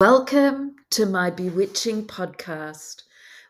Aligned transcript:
Welcome 0.00 0.76
to 0.90 1.06
my 1.06 1.28
bewitching 1.28 2.06
podcast, 2.06 3.02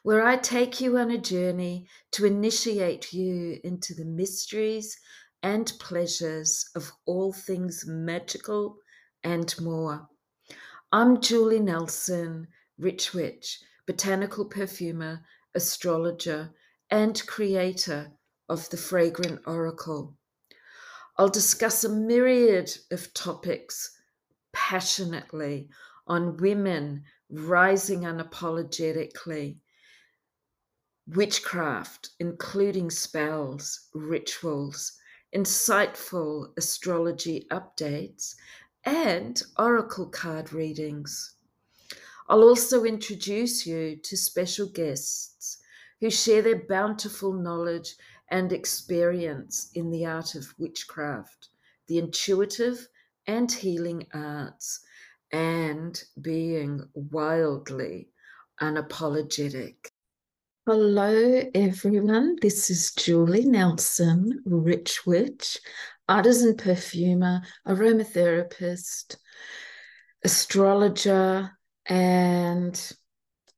where 0.02 0.22
I 0.22 0.38
take 0.38 0.80
you 0.80 0.96
on 0.96 1.10
a 1.10 1.18
journey 1.18 1.86
to 2.12 2.24
initiate 2.24 3.12
you 3.12 3.60
into 3.62 3.92
the 3.92 4.06
mysteries 4.06 4.98
and 5.42 5.70
pleasures 5.78 6.70
of 6.74 6.90
all 7.04 7.34
things 7.34 7.84
magical 7.86 8.78
and 9.22 9.54
more. 9.60 10.08
I'm 10.90 11.20
Julie 11.20 11.60
Nelson, 11.60 12.48
Rich 12.78 13.12
Witch, 13.12 13.60
botanical 13.86 14.46
perfumer, 14.46 15.20
astrologer, 15.54 16.54
and 16.90 17.22
creator 17.26 18.12
of 18.48 18.70
the 18.70 18.78
Fragrant 18.78 19.42
Oracle. 19.46 20.16
I'll 21.18 21.28
discuss 21.28 21.84
a 21.84 21.90
myriad 21.90 22.70
of 22.90 23.12
topics 23.12 23.98
passionately 24.54 25.68
on 26.08 26.36
women 26.38 27.04
rising 27.30 28.00
unapologetically, 28.00 29.58
witchcraft, 31.06 32.10
including 32.18 32.90
spells, 32.90 33.88
rituals, 33.94 34.98
insightful 35.34 36.48
astrology 36.56 37.46
updates, 37.50 38.34
and 38.84 39.42
oracle 39.58 40.06
card 40.06 40.52
readings. 40.52 41.34
I'll 42.28 42.42
also 42.42 42.84
introduce 42.84 43.66
you 43.66 43.96
to 43.96 44.16
special 44.16 44.68
guests 44.68 45.58
who 46.00 46.10
share 46.10 46.42
their 46.42 46.62
bountiful 46.68 47.32
knowledge 47.32 47.96
and 48.30 48.52
experience 48.52 49.70
in 49.74 49.90
the 49.90 50.04
art 50.04 50.34
of 50.34 50.54
witchcraft, 50.58 51.48
the 51.86 51.98
intuitive 51.98 52.88
and 53.26 53.50
healing 53.50 54.06
arts, 54.12 54.80
and 55.32 56.02
being 56.20 56.82
wildly 56.94 58.08
unapologetic. 58.60 59.76
Hello, 60.66 61.42
everyone. 61.54 62.36
This 62.42 62.68
is 62.68 62.92
Julie 62.92 63.46
Nelson, 63.46 64.42
Rich 64.44 65.06
Witch, 65.06 65.58
artisan 66.08 66.56
perfumer, 66.56 67.40
aromatherapist, 67.66 69.16
astrologer, 70.24 71.50
and 71.86 72.92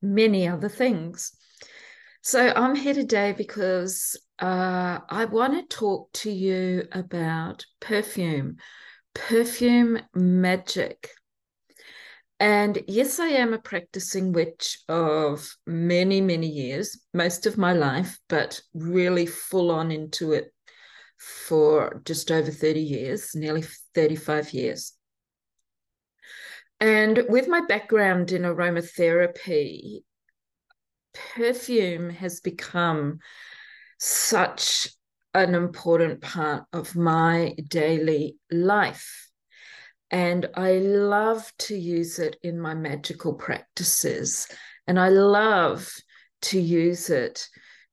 many 0.00 0.46
other 0.46 0.68
things. 0.68 1.32
So, 2.22 2.52
I'm 2.54 2.76
here 2.76 2.94
today 2.94 3.32
because 3.36 4.16
uh, 4.38 5.00
I 5.08 5.24
want 5.24 5.54
to 5.54 5.76
talk 5.76 6.12
to 6.12 6.30
you 6.30 6.86
about 6.92 7.64
perfume, 7.80 8.58
perfume 9.14 10.00
magic. 10.14 11.10
And 12.40 12.82
yes, 12.88 13.20
I 13.20 13.28
am 13.28 13.52
a 13.52 13.58
practicing 13.58 14.32
witch 14.32 14.78
of 14.88 15.54
many, 15.66 16.22
many 16.22 16.46
years, 16.46 16.98
most 17.12 17.44
of 17.44 17.58
my 17.58 17.74
life, 17.74 18.18
but 18.30 18.62
really 18.72 19.26
full 19.26 19.70
on 19.70 19.90
into 19.92 20.32
it 20.32 20.50
for 21.18 22.00
just 22.06 22.30
over 22.30 22.50
30 22.50 22.80
years, 22.80 23.34
nearly 23.34 23.64
35 23.94 24.54
years. 24.54 24.94
And 26.80 27.26
with 27.28 27.46
my 27.46 27.60
background 27.68 28.32
in 28.32 28.42
aromatherapy, 28.42 30.02
perfume 31.12 32.08
has 32.08 32.40
become 32.40 33.18
such 33.98 34.88
an 35.34 35.54
important 35.54 36.22
part 36.22 36.64
of 36.72 36.96
my 36.96 37.54
daily 37.68 38.38
life. 38.50 39.29
And 40.10 40.48
I 40.54 40.78
love 40.78 41.52
to 41.58 41.76
use 41.76 42.18
it 42.18 42.36
in 42.42 42.60
my 42.60 42.74
magical 42.74 43.34
practices. 43.34 44.48
And 44.86 44.98
I 44.98 45.08
love 45.08 45.92
to 46.42 46.60
use 46.60 47.10
it 47.10 47.46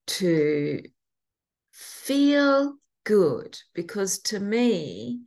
to 0.08 0.82
feel 1.72 2.76
good 3.04 3.58
because 3.74 4.20
to 4.20 4.40
me, 4.40 5.22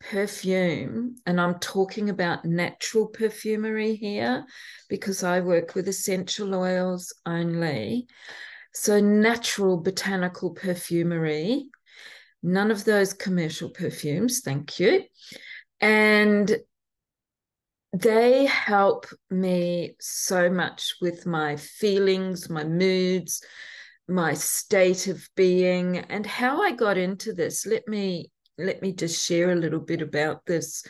perfume, 0.00 1.16
and 1.26 1.40
I'm 1.40 1.58
talking 1.58 2.10
about 2.10 2.44
natural 2.44 3.06
perfumery 3.06 3.94
here 3.94 4.44
because 4.88 5.22
I 5.22 5.40
work 5.40 5.74
with 5.74 5.88
essential 5.88 6.54
oils 6.54 7.14
only. 7.26 8.08
So, 8.74 9.00
natural 9.00 9.76
botanical 9.76 10.50
perfumery, 10.50 11.68
none 12.42 12.70
of 12.70 12.84
those 12.84 13.12
commercial 13.12 13.68
perfumes, 13.68 14.40
thank 14.40 14.80
you. 14.80 15.04
And 15.82 16.56
they 17.92 18.46
help 18.46 19.06
me 19.28 19.96
so 20.00 20.48
much 20.48 20.94
with 21.02 21.26
my 21.26 21.56
feelings, 21.56 22.48
my 22.48 22.64
moods, 22.64 23.44
my 24.08 24.32
state 24.32 25.08
of 25.08 25.28
being, 25.36 25.98
and 25.98 26.24
how 26.24 26.62
I 26.62 26.72
got 26.72 26.96
into 26.96 27.34
this. 27.34 27.66
Let 27.66 27.86
me 27.86 28.30
let 28.58 28.80
me 28.80 28.92
just 28.92 29.26
share 29.26 29.50
a 29.50 29.56
little 29.56 29.80
bit 29.80 30.02
about 30.02 30.44
this 30.46 30.84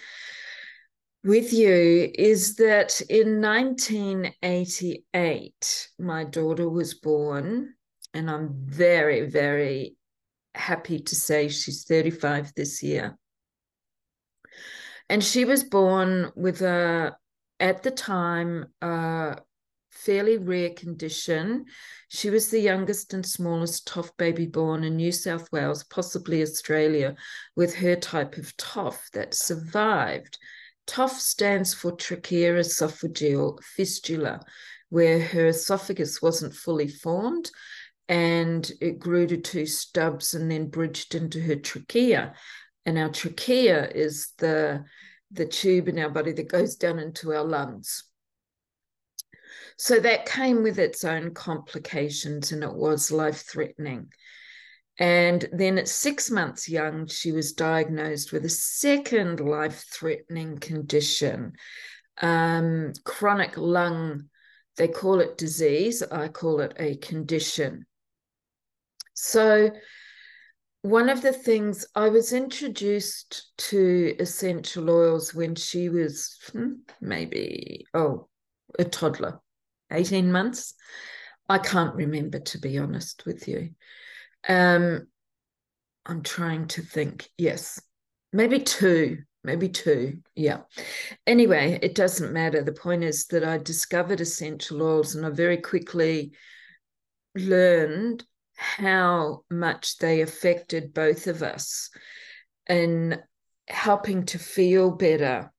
with 1.25 1.53
you 1.53 2.11
is 2.15 2.57
that 2.57 3.01
in 3.09 3.41
1988 3.41 5.89
my 5.99 6.25
daughter 6.25 6.69
was 6.69 6.95
born 6.95 7.75
and 8.13 8.29
I'm 8.29 8.51
very 8.67 9.31
very 9.31 9.97
happy 10.55 10.99
to 10.99 11.15
say 11.15 11.49
she's 11.49 11.85
35 11.85 12.53
this 12.57 12.83
year 12.83 13.17
and 15.13 15.23
she 15.23 15.45
was 15.45 15.63
born 15.63 16.33
with 16.35 16.63
a, 16.63 17.15
at 17.61 17.83
the 17.83 17.91
time, 17.91 18.65
a 18.81 19.37
fairly 19.91 20.39
rare 20.39 20.71
condition. 20.71 21.67
She 22.09 22.31
was 22.31 22.49
the 22.49 22.61
youngest 22.61 23.13
and 23.13 23.25
smallest 23.27 23.87
TOF 23.87 24.17
baby 24.17 24.47
born 24.47 24.85
in 24.85 24.97
New 24.97 25.13
South 25.13 25.53
Wales, 25.53 25.85
possibly 25.85 26.41
Australia, 26.41 27.15
with 27.55 27.75
her 27.75 27.95
type 27.95 28.39
of 28.39 28.57
TOF 28.57 29.11
that 29.13 29.35
survived. 29.35 30.39
TOF 30.87 31.11
stands 31.11 31.75
for 31.75 31.93
trachea 31.93 32.55
tracheoesophageal 32.55 33.63
fistula, 33.63 34.41
where 34.89 35.21
her 35.21 35.49
esophagus 35.49 36.23
wasn't 36.23 36.55
fully 36.55 36.89
formed 36.89 37.51
and 38.09 38.73
it 38.81 38.99
grew 38.99 39.27
to 39.27 39.37
two 39.37 39.65
stubs 39.67 40.35
and 40.35 40.51
then 40.51 40.69
bridged 40.69 41.15
into 41.15 41.41
her 41.41 41.57
trachea 41.57 42.35
and 42.87 42.99
our 42.99 43.11
trachea 43.11 43.89
is 43.89 44.33
the 44.39 44.85
the 45.31 45.47
tube 45.47 45.89
in 45.89 45.99
our 45.99 46.11
body 46.11 46.33
that 46.33 46.49
goes 46.49 46.77
down 46.77 46.99
into 46.99 47.33
our 47.33 47.45
lungs. 47.45 48.05
So 49.79 49.99
that 50.01 50.27
came 50.27 50.63
with 50.63 50.79
its 50.79 51.05
own 51.05 51.33
complications 51.33 52.53
and 52.53 52.63
it 52.63 52.75
was 52.75 53.11
life 53.11 53.45
threatening. 53.51 54.13
And 54.99 55.49
then 55.53 55.79
at 55.79 55.89
six 55.89 56.31
months 56.31 56.69
young, 56.69 57.07
she 57.07 57.33
was 57.33 57.55
diagnosed 57.55 58.31
with 58.33 58.45
a 58.45 58.51
second 58.51 59.41
life 59.41 59.87
threatening 59.91 60.59
condition, 60.59 61.55
um, 62.21 62.93
chronic 63.05 63.57
lung. 63.57 64.29
They 64.77 64.89
call 64.89 65.21
it 65.21 65.39
disease. 65.39 66.03
I 66.03 66.29
call 66.29 66.61
it 66.61 66.75
a 66.79 66.97
condition. 66.97 67.87
So 69.15 69.71
one 70.83 71.09
of 71.09 71.23
the 71.23 71.33
things 71.33 71.87
I 71.95 72.09
was 72.09 72.33
introduced 72.33 73.53
to 73.57 74.17
essential 74.19 74.91
oils 74.91 75.33
when 75.33 75.55
she 75.55 75.89
was 75.89 76.37
hmm, 76.53 76.73
maybe, 77.01 77.87
oh, 77.95 78.29
a 78.79 78.85
toddler, 78.85 79.41
18 79.93 80.31
months. 80.31 80.75
I 81.49 81.59
can't 81.59 81.95
remember, 81.95 82.41
to 82.41 82.59
be 82.59 82.79
honest 82.79 83.25
with 83.27 83.47
you. 83.47 83.71
Um, 84.49 85.07
I'm 86.05 86.23
trying 86.23 86.67
to 86.69 86.83
think. 86.83 87.29
Yes, 87.39 87.81
maybe 88.33 88.59
two, 88.59 89.19
maybe 89.45 89.69
two. 89.69 90.19
Yeah. 90.35 90.63
Anyway, 91.29 91.79
it 91.81 91.95
doesn't 91.95 92.33
matter. 92.33 92.63
The 92.63 92.73
point 92.73 93.05
is 93.05 93.27
that 93.27 93.45
I 93.45 93.59
discovered 93.59 94.21
essential 94.21 94.83
oils 94.83 95.15
and 95.15 95.25
I 95.25 95.31
very 95.31 95.59
quickly 95.59 96.33
learned 97.37 98.25
how 98.63 99.43
much 99.51 99.99
they 99.99 100.21
affected 100.21 100.95
both 100.95 101.27
of 101.27 101.43
us 101.43 101.91
in 102.69 103.19
helping 103.69 104.25
to 104.27 104.39
feel 104.39 104.91
better. 104.91 105.53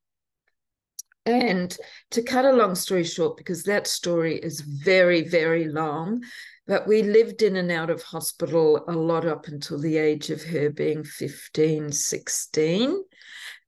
And 1.25 1.75
to 2.11 2.21
cut 2.21 2.45
a 2.45 2.53
long 2.53 2.75
story 2.75 3.03
short, 3.03 3.37
because 3.37 3.63
that 3.63 3.87
story 3.87 4.37
is 4.37 4.61
very, 4.61 5.21
very 5.27 5.65
long, 5.65 6.23
but 6.65 6.87
we 6.87 7.03
lived 7.03 7.41
in 7.41 7.55
and 7.55 7.71
out 7.71 7.89
of 7.89 8.03
hospital 8.03 8.83
a 8.87 8.93
lot 8.93 9.25
up 9.25 9.47
until 9.47 9.79
the 9.79 9.97
age 9.97 10.29
of 10.29 10.43
her 10.43 10.69
being 10.69 11.03
15, 11.03 11.91
16. 11.91 13.03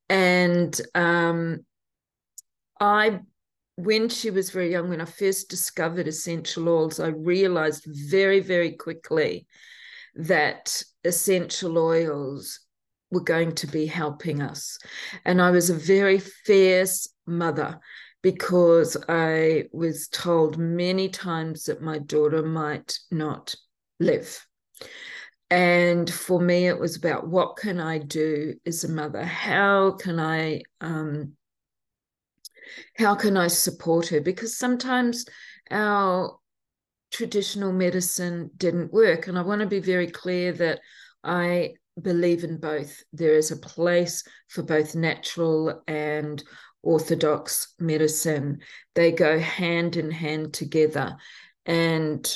And 0.10 0.82
um, 0.94 1.66
I 2.80 3.20
when 3.76 4.10
she 4.10 4.30
was 4.32 4.52
very 4.52 4.72
young, 4.72 4.90
when 4.90 5.02
I 5.02 5.06
first 5.06 5.50
discovered 5.50 6.08
essential 6.08 6.70
oils, 6.70 7.00
I 7.00 7.08
realized 7.08 7.86
very, 7.86 8.40
very 8.40 8.72
quickly 8.72 9.48
that 10.16 10.82
essential 11.04 11.78
oils 11.78 12.62
were 13.12 13.24
going 13.24 13.54
to 13.56 13.68
be 13.68 13.86
helping 13.86 14.42
us. 14.42 14.78
And 15.26 15.42
I 15.42 15.52
was 15.52 15.70
a 15.70 15.76
very 15.76 16.20
fierce 16.20 17.10
mother 17.28 17.80
because 18.22 18.98
I 19.08 19.66
was 19.72 20.08
told 20.08 20.58
many 20.58 21.10
times 21.10 21.66
that 21.66 21.82
my 21.82 22.00
daughter 22.00 22.44
might 22.44 22.98
not 23.12 23.54
live. 24.00 24.46
And 25.52 26.10
for 26.12 26.42
me, 26.42 26.68
it 26.68 26.80
was 26.80 26.96
about 26.96 27.28
what 27.28 27.58
can 27.58 27.80
I 27.80 28.00
do 28.00 28.56
as 28.66 28.84
a 28.84 28.92
mother? 28.92 29.24
How 29.24 29.92
can 29.92 30.20
I 30.20 30.64
um, 30.82 31.34
how 32.98 33.16
can 33.16 33.38
I 33.38 33.48
support 33.48 34.08
her? 34.10 34.22
Because 34.22 34.58
sometimes 34.58 35.26
our 35.72 36.38
traditional 37.12 37.72
medicine 37.72 38.52
didn't 38.58 38.94
work. 38.94 39.28
And 39.28 39.38
I 39.38 39.42
want 39.42 39.62
to 39.62 39.68
be 39.68 39.80
very 39.80 40.08
clear 40.08 40.52
that 40.54 40.80
I 41.24 41.76
believe 42.02 42.44
in 42.44 42.58
both. 42.58 43.04
There 43.14 43.36
is 43.36 43.52
a 43.52 43.58
place 43.58 44.24
for 44.50 44.64
both 44.64 44.96
natural 44.96 45.82
and 45.88 46.44
orthodox 46.84 47.74
medicine. 47.80 48.60
They 48.94 49.12
go 49.12 49.40
hand 49.40 49.96
in 49.96 50.12
hand 50.12 50.54
together. 50.54 51.16
And 51.66 52.32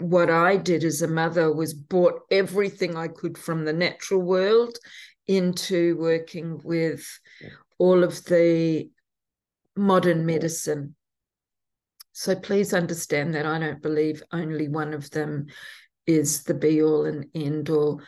what 0.00 0.30
I 0.30 0.56
did 0.56 0.84
as 0.84 1.02
a 1.02 1.08
mother 1.08 1.52
was 1.52 1.74
brought 1.74 2.20
everything 2.30 2.96
I 2.96 3.08
could 3.08 3.36
from 3.36 3.64
the 3.64 3.72
natural 3.72 4.22
world 4.22 4.78
into 5.26 5.96
working 5.98 6.60
with 6.64 7.06
all 7.78 8.02
of 8.02 8.24
the 8.24 8.90
modern 9.78 10.26
medicine. 10.26 10.94
So 12.12 12.34
please 12.34 12.74
understand 12.74 13.34
that 13.34 13.46
I 13.46 13.58
don't 13.58 13.80
believe 13.80 14.22
only 14.32 14.68
one 14.68 14.92
of 14.92 15.10
them 15.10 15.46
is 16.06 16.42
the 16.42 16.54
be 16.54 16.82
all 16.82 17.04
and 17.04 17.26
end 17.34 17.70
all. 17.70 18.02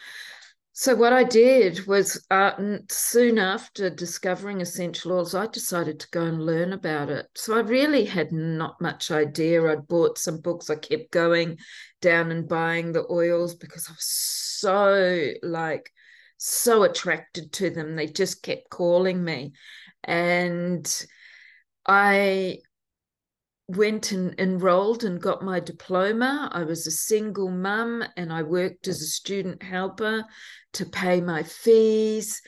So 0.72 0.94
what 0.94 1.12
I 1.12 1.24
did 1.24 1.86
was 1.86 2.24
uh, 2.30 2.52
soon 2.90 3.38
after 3.38 3.90
discovering 3.90 4.62
essential 4.62 5.12
oils, 5.12 5.34
I 5.34 5.46
decided 5.46 6.00
to 6.00 6.10
go 6.10 6.22
and 6.22 6.44
learn 6.44 6.72
about 6.72 7.10
it. 7.10 7.26
So 7.34 7.56
I 7.56 7.60
really 7.60 8.06
had 8.06 8.32
not 8.32 8.80
much 8.80 9.10
idea. 9.10 9.70
I'd 9.70 9.86
bought 9.86 10.16
some 10.16 10.40
books. 10.40 10.70
I 10.70 10.76
kept 10.76 11.10
going 11.10 11.58
down 12.00 12.30
and 12.30 12.48
buying 12.48 12.92
the 12.92 13.04
oils 13.10 13.54
because 13.54 13.88
I 13.88 13.92
was 13.92 14.06
so 14.06 15.32
like 15.42 15.92
so 16.38 16.84
attracted 16.84 17.52
to 17.52 17.68
them. 17.68 17.94
They 17.94 18.06
just 18.06 18.42
kept 18.42 18.70
calling 18.70 19.22
me, 19.22 19.52
and 20.02 21.06
I 21.86 22.58
went 23.68 24.10
and 24.10 24.34
enrolled 24.38 25.04
and 25.04 25.20
got 25.20 25.42
my 25.42 25.60
diploma. 25.60 26.50
I 26.52 26.64
was 26.64 26.86
a 26.86 26.90
single 26.90 27.50
mum 27.50 28.04
and 28.16 28.32
I 28.32 28.42
worked 28.42 28.88
as 28.88 29.00
a 29.00 29.06
student 29.06 29.62
helper 29.62 30.24
to 30.72 30.86
pay 30.86 31.20
my 31.20 31.42
fees, 31.42 32.42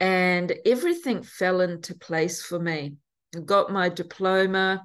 and 0.00 0.52
everything 0.66 1.22
fell 1.22 1.60
into 1.60 1.94
place 1.94 2.42
for 2.42 2.58
me. 2.58 2.96
I 3.34 3.40
got 3.40 3.72
my 3.72 3.88
diploma. 3.88 4.84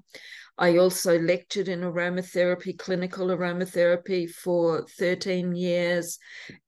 I 0.58 0.78
also 0.78 1.18
lectured 1.20 1.68
in 1.68 1.82
aromatherapy, 1.82 2.78
clinical 2.78 3.28
aromatherapy 3.28 4.30
for 4.30 4.86
13 4.98 5.56
years, 5.56 6.20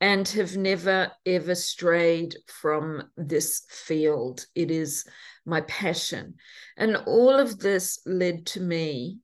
and 0.01 0.27
have 0.29 0.57
never 0.57 1.11
ever 1.25 1.55
strayed 1.55 2.35
from 2.47 3.03
this 3.17 3.65
field. 3.69 4.45
It 4.55 4.71
is 4.71 5.05
my 5.45 5.61
passion. 5.61 6.35
And 6.77 6.95
all 6.95 7.33
of 7.33 7.59
this 7.59 7.99
led 8.05 8.45
to 8.47 8.61
me 8.61 9.19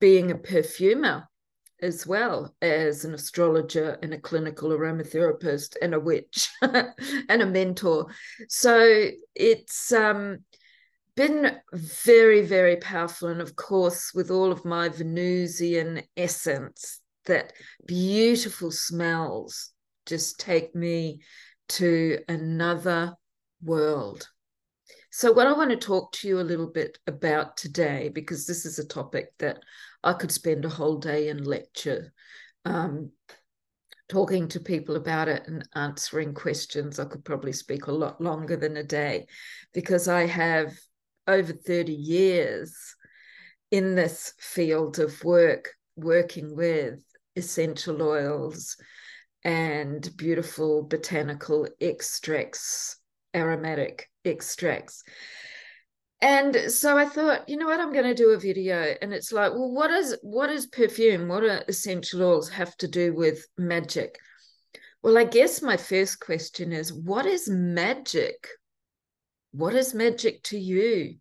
being 0.00 0.30
a 0.30 0.38
perfumer 0.38 1.28
as 1.80 2.06
well 2.06 2.54
as 2.60 3.04
an 3.04 3.14
astrologer 3.14 3.98
and 4.02 4.12
a 4.12 4.18
clinical 4.18 4.70
aromatherapist 4.70 5.76
and 5.80 5.94
a 5.94 6.00
witch 6.00 6.50
and 6.62 7.42
a 7.42 7.46
mentor. 7.46 8.06
So 8.48 9.10
it's 9.34 9.92
um, 9.92 10.38
been 11.18 11.50
very, 11.72 12.42
very 12.42 12.76
powerful. 12.76 13.26
And 13.26 13.40
of 13.40 13.56
course, 13.56 14.12
with 14.14 14.30
all 14.30 14.52
of 14.52 14.64
my 14.64 14.88
Venusian 14.88 16.00
essence, 16.16 17.00
that 17.26 17.52
beautiful 17.86 18.70
smells 18.70 19.72
just 20.06 20.38
take 20.38 20.76
me 20.76 21.20
to 21.70 22.20
another 22.28 23.14
world. 23.60 24.28
So, 25.10 25.32
what 25.32 25.48
I 25.48 25.54
want 25.54 25.70
to 25.70 25.76
talk 25.76 26.12
to 26.12 26.28
you 26.28 26.38
a 26.38 26.42
little 26.42 26.68
bit 26.68 26.98
about 27.08 27.56
today, 27.56 28.10
because 28.14 28.46
this 28.46 28.64
is 28.64 28.78
a 28.78 28.86
topic 28.86 29.32
that 29.40 29.58
I 30.04 30.12
could 30.12 30.30
spend 30.30 30.64
a 30.64 30.68
whole 30.70 30.98
day 30.98 31.30
in 31.30 31.42
lecture 31.42 32.12
um, 32.64 33.10
talking 34.08 34.46
to 34.48 34.60
people 34.60 34.94
about 34.94 35.26
it 35.26 35.48
and 35.48 35.68
answering 35.74 36.32
questions. 36.32 37.00
I 37.00 37.06
could 37.06 37.24
probably 37.24 37.52
speak 37.52 37.88
a 37.88 37.92
lot 37.92 38.20
longer 38.20 38.56
than 38.56 38.76
a 38.76 38.84
day 38.84 39.26
because 39.74 40.06
I 40.06 40.24
have 40.26 40.78
over 41.28 41.52
30 41.52 41.92
years 41.92 42.74
in 43.70 43.94
this 43.94 44.32
field 44.40 44.98
of 44.98 45.22
work, 45.22 45.74
working 45.96 46.56
with 46.56 47.00
essential 47.36 48.02
oils 48.02 48.76
and 49.44 50.10
beautiful 50.16 50.82
botanical 50.82 51.68
extracts, 51.80 52.98
aromatic 53.34 54.10
extracts. 54.24 55.04
And 56.20 56.56
so 56.72 56.98
I 56.98 57.04
thought, 57.04 57.48
you 57.48 57.56
know 57.56 57.66
what, 57.66 57.78
I'm 57.78 57.92
going 57.92 58.04
to 58.04 58.14
do 58.14 58.30
a 58.30 58.38
video. 58.38 58.96
And 59.00 59.12
it's 59.12 59.30
like, 59.30 59.52
well, 59.52 59.70
what 59.70 59.90
is 59.90 60.16
what 60.22 60.50
is 60.50 60.66
perfume? 60.66 61.28
What 61.28 61.40
do 61.40 61.58
essential 61.68 62.22
oils 62.24 62.48
have 62.48 62.76
to 62.78 62.88
do 62.88 63.14
with 63.14 63.46
magic? 63.56 64.18
Well, 65.02 65.16
I 65.16 65.24
guess 65.24 65.62
my 65.62 65.76
first 65.76 66.18
question 66.18 66.72
is, 66.72 66.92
what 66.92 67.24
is 67.24 67.48
magic? 67.48 68.48
What 69.52 69.74
is 69.74 69.94
magic 69.94 70.42
to 70.44 70.58
you? 70.58 71.16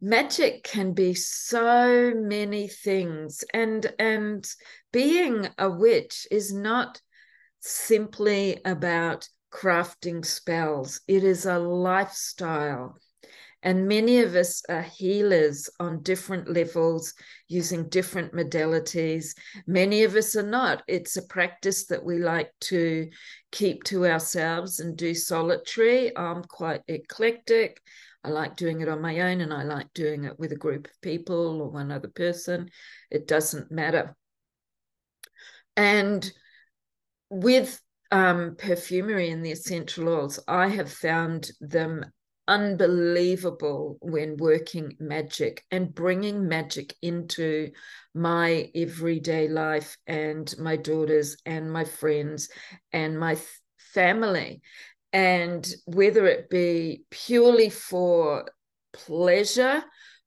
Magic 0.00 0.62
can 0.62 0.92
be 0.92 1.14
so 1.14 2.12
many 2.14 2.68
things. 2.68 3.44
And 3.54 3.92
and 3.98 4.46
being 4.92 5.48
a 5.58 5.70
witch 5.70 6.26
is 6.30 6.52
not 6.52 7.00
simply 7.60 8.60
about 8.64 9.28
crafting 9.50 10.24
spells. 10.24 11.00
It 11.08 11.24
is 11.24 11.46
a 11.46 11.58
lifestyle. 11.58 12.98
And 13.66 13.88
many 13.88 14.20
of 14.20 14.36
us 14.36 14.62
are 14.68 14.80
healers 14.80 15.68
on 15.80 16.04
different 16.04 16.48
levels 16.48 17.14
using 17.48 17.88
different 17.88 18.32
modalities. 18.32 19.36
Many 19.66 20.04
of 20.04 20.14
us 20.14 20.36
are 20.36 20.46
not. 20.46 20.84
It's 20.86 21.16
a 21.16 21.26
practice 21.26 21.86
that 21.86 22.04
we 22.04 22.20
like 22.20 22.52
to 22.60 23.10
keep 23.50 23.82
to 23.84 24.06
ourselves 24.06 24.78
and 24.78 24.96
do 24.96 25.14
solitary. 25.14 26.16
I'm 26.16 26.44
quite 26.44 26.82
eclectic. 26.86 27.82
I 28.22 28.28
like 28.28 28.54
doing 28.54 28.82
it 28.82 28.88
on 28.88 29.02
my 29.02 29.18
own 29.18 29.40
and 29.40 29.52
I 29.52 29.64
like 29.64 29.92
doing 29.94 30.22
it 30.22 30.38
with 30.38 30.52
a 30.52 30.56
group 30.56 30.86
of 30.86 31.00
people 31.00 31.60
or 31.60 31.68
one 31.68 31.90
other 31.90 32.06
person. 32.06 32.70
It 33.10 33.26
doesn't 33.26 33.72
matter. 33.72 34.14
And 35.76 36.32
with 37.30 37.80
um, 38.12 38.54
perfumery 38.56 39.30
and 39.30 39.44
the 39.44 39.50
essential 39.50 40.08
oils, 40.08 40.38
I 40.46 40.68
have 40.68 40.92
found 40.92 41.50
them 41.60 42.06
unbelievable 42.48 43.98
when 44.00 44.36
working 44.36 44.96
magic 45.00 45.64
and 45.70 45.94
bringing 45.94 46.48
magic 46.48 46.94
into 47.02 47.70
my 48.14 48.70
everyday 48.74 49.48
life 49.48 49.96
and 50.06 50.54
my 50.58 50.76
daughters 50.76 51.36
and 51.44 51.72
my 51.72 51.84
friends 51.84 52.48
and 52.92 53.18
my 53.18 53.36
family. 53.94 54.60
And 55.12 55.66
whether 55.86 56.26
it 56.26 56.50
be 56.50 57.02
purely 57.10 57.70
for 57.70 58.46
pleasure, 58.92 59.82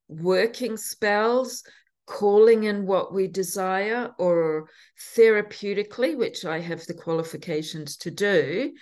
working 0.08 0.76
spells, 0.76 1.62
calling 2.06 2.64
in 2.64 2.86
what 2.86 3.14
we 3.14 3.28
desire, 3.28 4.10
or 4.18 4.68
therapeutically, 5.16 6.16
which 6.16 6.44
I 6.44 6.58
have 6.58 6.84
the 6.86 6.94
qualifications 6.94 7.96
to 7.98 8.10
do, 8.10 8.72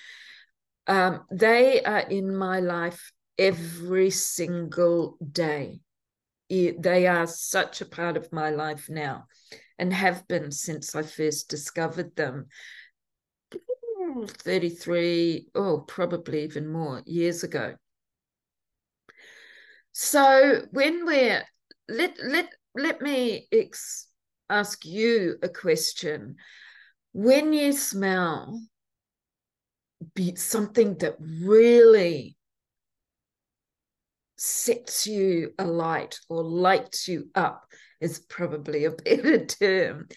um, 0.86 1.24
they 1.30 1.82
are 1.82 2.00
in 2.00 2.34
my 2.34 2.60
life 2.60 3.12
every 3.38 4.10
single 4.10 5.16
day. 5.32 5.80
They 6.50 7.06
are 7.06 7.26
such 7.26 7.80
a 7.80 7.86
part 7.86 8.16
of 8.16 8.32
my 8.32 8.50
life 8.50 8.88
now 8.88 9.26
and 9.78 9.92
have 9.92 10.26
been 10.28 10.50
since 10.50 10.94
I 10.94 11.02
first 11.02 11.48
discovered 11.48 12.16
them. 12.16 12.46
33, 14.26 15.48
oh, 15.54 15.80
probably 15.80 16.44
even 16.44 16.68
more 16.68 17.02
years 17.04 17.44
ago. 17.44 17.74
So 19.92 20.62
when 20.70 21.04
we're 21.04 21.42
let 21.88 22.16
let 22.24 22.48
let 22.74 23.00
me 23.02 23.48
ex- 23.52 24.06
ask 24.48 24.84
you 24.84 25.36
a 25.42 25.48
question. 25.48 26.36
When 27.12 27.52
you 27.52 27.72
smell 27.72 28.62
be 30.14 30.36
something 30.36 30.96
that 30.98 31.16
really 31.18 32.37
sets 34.38 35.06
you 35.06 35.52
alight 35.58 36.18
or 36.28 36.42
lights 36.42 37.08
you 37.08 37.28
up 37.34 37.64
is 38.00 38.20
probably 38.20 38.84
a 38.84 38.90
better 39.04 39.44
term. 39.44 40.08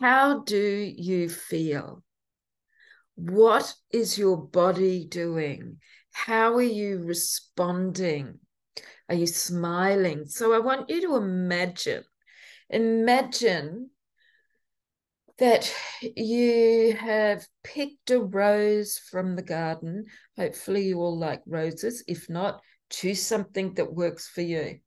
How 0.00 0.40
do 0.40 0.58
you 0.58 1.28
feel? 1.28 2.02
What 3.14 3.74
is 3.92 4.18
your 4.18 4.36
body 4.36 5.04
doing? 5.04 5.78
How 6.12 6.54
are 6.54 6.62
you 6.62 6.98
responding 6.98 8.40
Are 9.08 9.14
you 9.14 9.26
smiling? 9.26 10.26
So 10.26 10.52
I 10.52 10.58
want 10.58 10.90
you 10.90 11.00
to 11.02 11.16
imagine, 11.16 12.04
imagine 12.68 13.90
that 15.38 15.74
you 16.00 16.94
have 16.94 17.46
picked 17.64 18.10
a 18.10 18.20
rose 18.20 18.98
from 18.98 19.36
the 19.36 19.42
garden. 19.42 20.06
Hopefully, 20.36 20.82
you 20.86 21.00
all 21.00 21.18
like 21.18 21.42
roses. 21.46 22.04
If 22.06 22.28
not, 22.28 22.60
choose 22.90 23.22
something 23.22 23.74
that 23.74 23.92
works 23.92 24.28
for 24.28 24.42
you. 24.42 24.80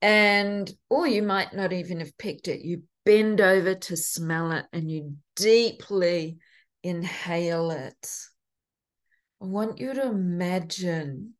And, 0.00 0.70
or 0.90 1.06
you 1.06 1.22
might 1.22 1.52
not 1.54 1.72
even 1.72 2.00
have 2.00 2.16
picked 2.18 2.48
it. 2.48 2.60
You 2.60 2.82
bend 3.04 3.40
over 3.40 3.74
to 3.74 3.96
smell 3.96 4.52
it 4.52 4.66
and 4.72 4.90
you 4.90 5.16
deeply 5.34 6.38
inhale 6.82 7.70
it. 7.70 8.10
I 9.40 9.46
want 9.46 9.78
you 9.78 9.94
to 9.94 10.02
imagine 10.02 11.34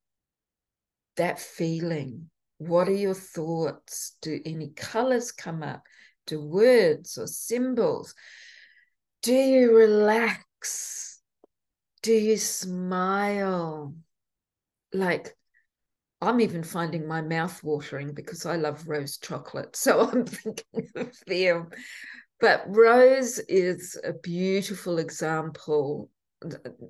that 1.17 1.39
feeling. 1.39 2.31
What 2.59 2.89
are 2.89 2.95
your 2.95 3.15
thoughts? 3.15 4.17
Do 4.23 4.41
any 4.45 4.71
colors 4.71 5.31
come 5.31 5.63
up? 5.63 5.83
Do 6.27 6.41
words 6.41 7.19
or 7.19 7.27
symbols? 7.27 8.15
Do 9.23 9.35
you 9.35 9.77
relax? 9.77 11.21
Do 12.03 12.13
you 12.13 12.37
smile? 12.37 13.95
Like, 14.93 15.37
I'm 16.21 16.41
even 16.41 16.63
finding 16.63 17.07
my 17.07 17.23
mouth 17.23 17.63
watering 17.63 18.13
because 18.13 18.45
I 18.45 18.57
love 18.57 18.89
rose 18.89 19.19
chocolate. 19.19 19.77
So 19.77 20.01
I'm 20.13 20.27
thinking 20.27 20.91
of 20.97 21.17
them. 21.27 21.69
But 22.41 22.65
rose 22.67 23.39
is 23.39 23.99
a 24.05 24.13
beautiful 24.13 24.99
example 24.99 26.11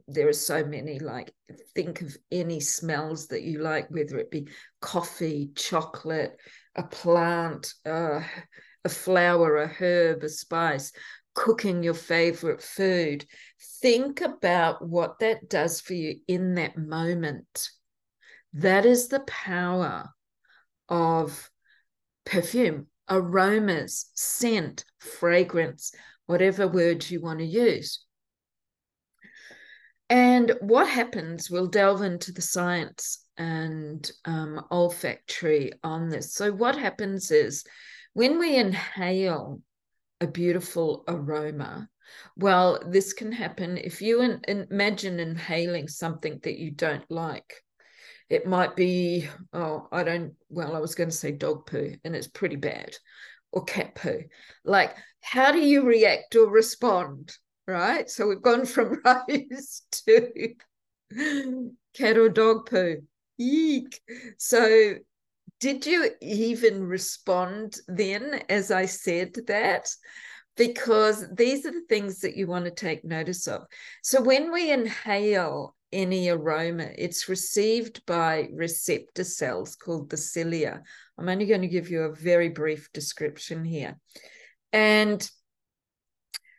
there 0.06 0.28
are 0.28 0.32
so 0.32 0.64
many 0.64 0.98
like 0.98 1.32
think 1.74 2.02
of 2.02 2.16
any 2.30 2.60
smells 2.60 3.28
that 3.28 3.42
you 3.42 3.60
like 3.60 3.90
whether 3.90 4.18
it 4.18 4.30
be 4.30 4.46
coffee 4.80 5.50
chocolate 5.54 6.36
a 6.76 6.82
plant 6.82 7.72
uh, 7.86 8.20
a 8.84 8.88
flower 8.88 9.56
a 9.56 9.66
herb 9.66 10.22
a 10.22 10.28
spice 10.28 10.92
cooking 11.34 11.82
your 11.82 11.94
favorite 11.94 12.62
food 12.62 13.24
think 13.80 14.20
about 14.20 14.86
what 14.86 15.18
that 15.20 15.48
does 15.48 15.80
for 15.80 15.94
you 15.94 16.16
in 16.28 16.54
that 16.56 16.76
moment 16.76 17.70
that 18.52 18.86
is 18.86 19.08
the 19.08 19.20
power 19.20 20.08
of 20.88 21.50
perfume 22.24 22.86
aromas 23.08 24.10
scent 24.14 24.84
fragrance 24.98 25.92
whatever 26.26 26.66
words 26.66 27.10
you 27.10 27.20
want 27.20 27.38
to 27.38 27.44
use 27.44 28.04
and 30.10 30.52
what 30.60 30.88
happens, 30.88 31.50
we'll 31.50 31.66
delve 31.66 32.02
into 32.02 32.32
the 32.32 32.40
science 32.40 33.24
and 33.36 34.10
um, 34.24 34.64
olfactory 34.70 35.72
on 35.84 36.08
this. 36.08 36.32
So, 36.32 36.50
what 36.50 36.76
happens 36.76 37.30
is 37.30 37.64
when 38.14 38.38
we 38.38 38.56
inhale 38.56 39.60
a 40.20 40.26
beautiful 40.26 41.04
aroma, 41.06 41.88
well, 42.36 42.82
this 42.88 43.12
can 43.12 43.32
happen 43.32 43.76
if 43.76 44.00
you 44.00 44.22
in, 44.22 44.40
imagine 44.48 45.20
inhaling 45.20 45.88
something 45.88 46.40
that 46.42 46.58
you 46.58 46.70
don't 46.70 47.08
like. 47.10 47.62
It 48.28 48.46
might 48.46 48.76
be, 48.76 49.28
oh, 49.52 49.88
I 49.90 50.04
don't, 50.04 50.34
well, 50.50 50.76
I 50.76 50.80
was 50.80 50.94
going 50.94 51.10
to 51.10 51.16
say 51.16 51.32
dog 51.32 51.66
poo, 51.66 51.94
and 52.04 52.14
it's 52.14 52.28
pretty 52.28 52.56
bad, 52.56 52.94
or 53.52 53.64
cat 53.64 53.94
poo. 53.94 54.24
Like, 54.64 54.94
how 55.22 55.52
do 55.52 55.58
you 55.58 55.86
react 55.86 56.36
or 56.36 56.50
respond? 56.50 57.32
right? 57.68 58.08
So 58.10 58.26
we've 58.26 58.42
gone 58.42 58.64
from 58.64 59.00
rose 59.04 59.82
to 60.06 60.54
cat 61.94 62.16
or 62.16 62.28
dog 62.28 62.68
poo. 62.68 63.02
Eek. 63.38 64.00
So 64.38 64.94
did 65.60 65.86
you 65.86 66.10
even 66.20 66.82
respond 66.82 67.76
then 67.86 68.42
as 68.48 68.72
I 68.72 68.86
said 68.86 69.34
that? 69.46 69.88
Because 70.56 71.24
these 71.32 71.64
are 71.66 71.70
the 71.70 71.84
things 71.88 72.20
that 72.20 72.36
you 72.36 72.48
want 72.48 72.64
to 72.64 72.72
take 72.72 73.04
notice 73.04 73.46
of. 73.46 73.62
So 74.02 74.20
when 74.20 74.50
we 74.50 74.72
inhale 74.72 75.76
any 75.92 76.28
aroma, 76.28 76.88
it's 76.96 77.28
received 77.28 78.04
by 78.06 78.48
receptor 78.52 79.24
cells 79.24 79.76
called 79.76 80.10
the 80.10 80.16
cilia. 80.16 80.82
I'm 81.18 81.28
only 81.28 81.46
going 81.46 81.62
to 81.62 81.68
give 81.68 81.90
you 81.90 82.02
a 82.02 82.14
very 82.14 82.48
brief 82.48 82.92
description 82.92 83.64
here. 83.64 83.98
And 84.72 85.28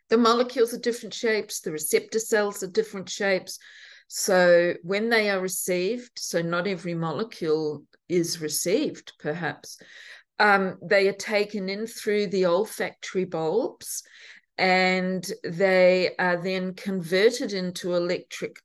the 0.08 0.18
molecules 0.18 0.74
are 0.74 0.80
different 0.80 1.14
shapes, 1.14 1.60
the 1.60 1.72
receptor 1.72 2.18
cells 2.18 2.62
are 2.62 2.70
different 2.70 3.08
shapes. 3.08 3.58
So 4.08 4.74
when 4.82 5.08
they 5.08 5.30
are 5.30 5.40
received, 5.40 6.18
so 6.18 6.42
not 6.42 6.66
every 6.66 6.94
molecule 6.94 7.84
is 8.08 8.40
received, 8.40 9.12
perhaps, 9.20 9.78
um, 10.40 10.78
they 10.82 11.06
are 11.06 11.12
taken 11.12 11.68
in 11.68 11.86
through 11.86 12.28
the 12.28 12.46
olfactory 12.46 13.24
bulbs 13.24 14.02
and 14.58 15.30
they 15.44 16.10
are 16.18 16.42
then 16.42 16.74
converted 16.74 17.52
into 17.52 17.94
electric 17.94 18.56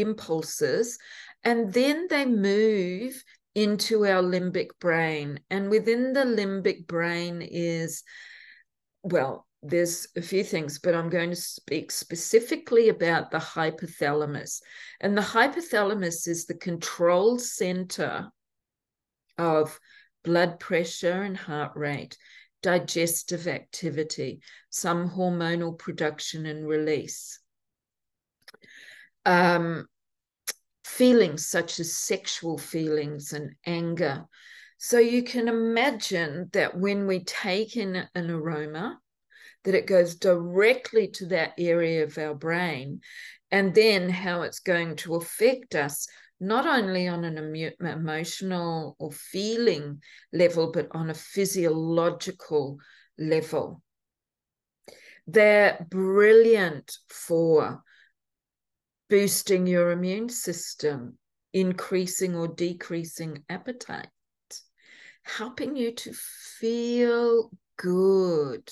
impulses 0.00 0.98
and 1.44 1.72
then 1.72 2.06
they 2.08 2.26
move 2.26 3.22
into 3.54 4.06
our 4.06 4.22
limbic 4.22 4.68
brain 4.80 5.40
and 5.50 5.70
within 5.70 6.12
the 6.12 6.24
limbic 6.24 6.86
brain 6.86 7.42
is 7.42 8.02
well 9.02 9.46
there's 9.62 10.08
a 10.16 10.22
few 10.22 10.42
things, 10.42 10.78
but 10.78 10.94
I'm 10.94 11.10
going 11.10 11.30
to 11.30 11.36
speak 11.36 11.90
specifically 11.90 12.88
about 12.88 13.30
the 13.30 13.38
hypothalamus. 13.38 14.62
And 15.00 15.16
the 15.16 15.22
hypothalamus 15.22 16.26
is 16.26 16.46
the 16.46 16.54
control 16.54 17.38
center 17.38 18.30
of 19.36 19.78
blood 20.24 20.60
pressure 20.60 21.22
and 21.22 21.36
heart 21.36 21.72
rate, 21.74 22.16
digestive 22.62 23.46
activity, 23.46 24.40
some 24.70 25.10
hormonal 25.10 25.78
production 25.78 26.46
and 26.46 26.66
release. 26.66 27.39
Um, 29.26 29.86
feelings 30.84 31.46
such 31.46 31.80
as 31.80 31.96
sexual 31.96 32.58
feelings 32.58 33.32
and 33.32 33.54
anger. 33.64 34.26
So 34.76 34.98
you 34.98 35.22
can 35.22 35.48
imagine 35.48 36.50
that 36.52 36.76
when 36.76 37.06
we 37.06 37.24
take 37.24 37.76
in 37.76 38.06
an 38.14 38.30
aroma, 38.30 38.98
that 39.64 39.74
it 39.74 39.86
goes 39.86 40.16
directly 40.16 41.08
to 41.08 41.26
that 41.26 41.52
area 41.58 42.04
of 42.04 42.18
our 42.18 42.34
brain, 42.34 43.00
and 43.50 43.74
then 43.74 44.08
how 44.08 44.42
it's 44.42 44.60
going 44.60 44.96
to 44.96 45.16
affect 45.16 45.74
us, 45.74 46.06
not 46.40 46.66
only 46.66 47.08
on 47.08 47.24
an 47.24 47.38
emotional 47.80 48.96
or 48.98 49.12
feeling 49.12 50.02
level, 50.32 50.72
but 50.72 50.88
on 50.92 51.10
a 51.10 51.14
physiological 51.14 52.78
level. 53.18 53.82
They're 55.26 55.86
brilliant 55.90 56.96
for 57.08 57.82
boosting 59.10 59.66
your 59.66 59.90
immune 59.90 60.28
system, 60.28 61.18
increasing 61.52 62.36
or 62.36 62.48
decreasing 62.48 63.42
appetite, 63.48 64.08
helping 65.24 65.76
you 65.76 65.92
to 65.92 66.12
feel 66.58 67.50
good, 67.76 68.70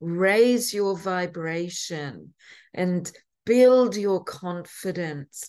raise 0.00 0.72
your 0.72 0.96
vibration 0.96 2.34
and 2.74 3.10
build 3.46 3.96
your 3.96 4.22
confidence 4.22 5.48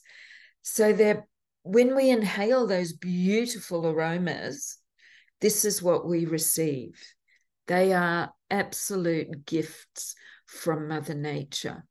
so 0.62 0.93
that 0.93 1.24
when 1.63 1.96
we 1.96 2.10
inhale 2.10 2.65
those 2.65 2.93
beautiful 2.93 3.86
aromas, 3.86 4.77
this 5.41 5.65
is 5.65 5.84
what 5.84 6.08
we 6.08 6.25
receive. 6.25 6.98
They 7.67 7.93
are 7.93 8.31
absolute 8.50 9.46
gifts 9.46 10.15
from 10.46 10.88
Mother 10.88 11.13
Nature. 11.13 11.86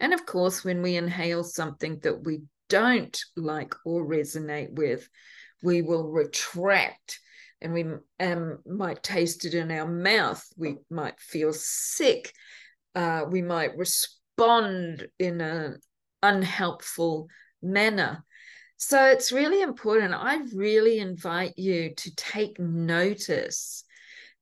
And 0.00 0.14
of 0.14 0.26
course, 0.26 0.64
when 0.64 0.82
we 0.82 0.96
inhale 0.96 1.44
something 1.44 1.98
that 2.00 2.24
we 2.24 2.42
don't 2.68 3.18
like 3.36 3.74
or 3.84 4.06
resonate 4.06 4.72
with, 4.72 5.08
we 5.62 5.82
will 5.82 6.08
retract 6.08 7.20
and 7.60 7.72
we 7.72 7.84
um, 8.20 8.58
might 8.66 9.02
taste 9.02 9.44
it 9.44 9.54
in 9.54 9.70
our 9.70 9.86
mouth. 9.86 10.44
We 10.56 10.76
might 10.90 11.18
feel 11.18 11.52
sick. 11.52 12.32
Uh, 12.94 13.24
we 13.28 13.42
might 13.42 13.76
respond 13.76 15.08
in 15.18 15.40
an 15.40 15.80
unhelpful 16.22 17.28
manner. 17.62 18.24
So 18.76 19.06
it's 19.06 19.32
really 19.32 19.60
important. 19.60 20.14
I 20.14 20.38
really 20.54 21.00
invite 21.00 21.58
you 21.58 21.94
to 21.96 22.14
take 22.14 22.60
notice, 22.60 23.82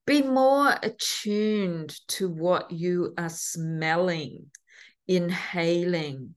be 0.06 0.20
more 0.20 0.76
attuned 0.82 1.98
to 2.08 2.28
what 2.28 2.70
you 2.70 3.14
are 3.16 3.30
smelling, 3.30 4.50
inhaling, 5.08 6.34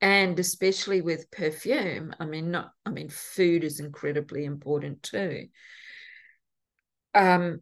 and 0.00 0.38
especially 0.38 1.00
with 1.00 1.30
perfume. 1.30 2.14
I 2.18 2.26
mean, 2.26 2.50
not, 2.50 2.72
I 2.84 2.90
mean, 2.90 3.08
food 3.08 3.64
is 3.64 3.80
incredibly 3.80 4.44
important 4.44 5.02
too 5.02 5.48
um, 7.14 7.60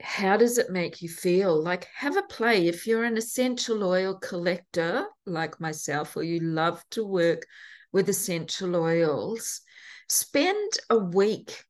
how 0.00 0.36
does 0.36 0.58
it 0.58 0.70
make 0.70 1.02
you 1.02 1.08
feel? 1.08 1.60
Like, 1.60 1.88
have 1.94 2.16
a 2.16 2.22
play. 2.22 2.66
If 2.66 2.86
you're 2.86 3.04
an 3.04 3.16
essential 3.16 3.84
oil 3.84 4.14
collector 4.14 5.06
like 5.26 5.60
myself, 5.60 6.16
or 6.16 6.22
you 6.22 6.40
love 6.40 6.82
to 6.90 7.04
work 7.04 7.46
with 7.92 8.08
essential 8.08 8.74
oils, 8.74 9.60
spend 10.08 10.72
a 10.90 10.98
week 10.98 11.64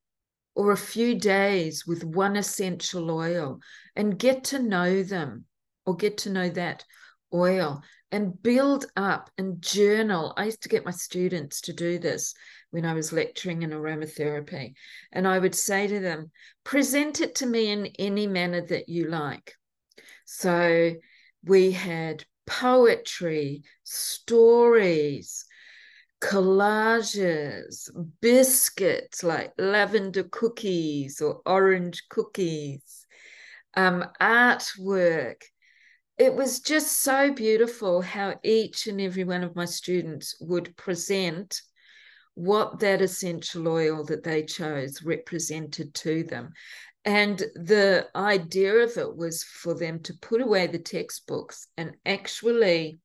or 0.55 0.73
a 0.73 0.77
few 0.77 1.19
days 1.19 1.87
with 1.87 2.05
one 2.05 2.37
essential 2.37 3.11
oil 3.11 3.61
and 3.97 4.19
get 4.19 4.45
to 4.45 4.59
know 4.59 5.03
them 5.03 5.45
or 5.85 5.97
get 5.97 6.19
to 6.19 6.31
know 6.31 6.49
that 6.49 6.85
oil 7.35 7.83
and 8.11 8.41
build 8.43 8.87
up 8.97 9.31
and 9.39 9.63
journal. 9.63 10.35
I 10.37 10.47
used 10.47 10.63
to 10.63 10.69
get 10.69 10.85
my 10.85 10.91
students 10.91 11.63
to 11.63 11.73
do 11.73 11.99
this 11.99 12.35
when 12.71 12.85
I 12.85 12.95
was 12.95 13.13
lecturing 13.13 13.63
in 13.63 13.71
aromatherapy. 13.71 14.75
And 15.13 15.27
I 15.27 15.39
would 15.39 15.55
say 15.55 15.87
to 15.87 16.01
them, 16.01 16.31
present 16.65 17.21
it 17.21 17.37
to 17.37 17.47
me 17.47 17.71
in 17.71 17.87
any 17.99 18.27
manner 18.27 18.65
that 18.67 18.89
you 18.89 19.09
like. 19.09 19.55
So 20.25 20.95
we 21.45 21.73
had 21.73 22.25
poetry, 22.47 23.63
stories, 23.85 25.45
collages, 26.23 27.91
biscuits 28.21 29.25
like 29.25 29.53
lavender 29.59 30.25
cookies 30.25 31.21
or 31.21 31.41
orange 31.45 32.05
cookies, 32.09 33.07
um, 33.75 34.05
artwork. 34.21 35.43
It 36.19 36.35
was 36.35 36.61
just 36.61 37.03
so 37.03 37.33
beautiful 37.33 38.03
how 38.03 38.39
each 38.45 38.87
and 38.87 39.01
every 39.01 39.25
one 39.25 39.43
of 39.43 39.57
my 39.57 39.65
students 39.65 40.37
would 40.41 40.77
present 40.77 41.61
what 42.35 42.81
that 42.81 43.03
essential 43.03 43.69
oil 43.69 44.05
that 44.05 44.23
they 44.23 44.45
chose 44.45 45.03
represented 45.03 45.95
to 45.95 46.23
them. 46.25 46.53
And 47.05 47.39
the 47.55 48.09
idea 48.15 48.77
of 48.77 48.97
it 48.97 49.17
was 49.17 49.43
for 49.43 49.75
them 49.75 50.01
to 50.01 50.15
put 50.21 50.41
away 50.41 50.67
the 50.67 50.79
textbooks 50.79 51.67
and 51.77 51.97
actually 52.07 53.01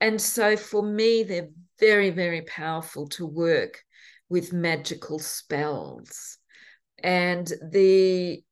And 0.00 0.20
so 0.20 0.56
for 0.56 0.82
me, 0.82 1.22
they're 1.22 1.48
very, 1.78 2.10
very 2.10 2.42
powerful 2.42 3.08
to 3.10 3.26
work 3.26 3.82
with 4.28 4.52
magical 4.52 5.18
spells. 5.18 6.38
And 7.02 7.46
the 7.70 8.42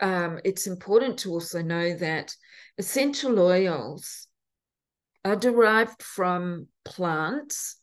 um, 0.00 0.38
it's 0.44 0.66
important 0.66 1.20
to 1.20 1.30
also 1.30 1.62
know 1.62 1.94
that 1.94 2.34
essential 2.76 3.38
oils 3.38 4.26
are 5.24 5.36
derived 5.36 6.02
from 6.02 6.68
plants. 6.84 7.76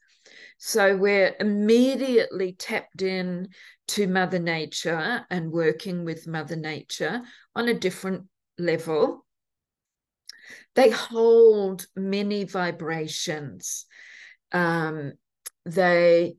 So 0.58 0.96
we're 0.96 1.36
immediately 1.40 2.54
tapped 2.54 3.02
in 3.02 3.50
to 3.90 4.08
Mother 4.08 4.40
Nature 4.40 5.26
and 5.30 5.52
working 5.52 6.06
with 6.06 6.28
Mother 6.28 6.56
Nature 6.56 7.22
on 7.56 7.68
a 7.68 7.74
different 7.74 8.24
level. 8.58 9.26
They 10.76 10.90
hold 10.90 11.86
many 11.96 12.44
vibrations. 12.46 13.86
Um, 14.52 15.14
they 15.66 16.36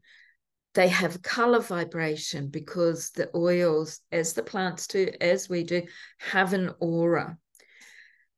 they 0.76 0.88
have 0.88 1.22
color 1.22 1.60
vibration 1.60 2.48
because 2.48 3.10
the 3.10 3.30
oils, 3.34 4.00
as 4.12 4.34
the 4.34 4.42
plants 4.42 4.86
do, 4.86 5.10
as 5.22 5.48
we 5.48 5.64
do, 5.64 5.82
have 6.18 6.52
an 6.52 6.74
aura. 6.80 7.38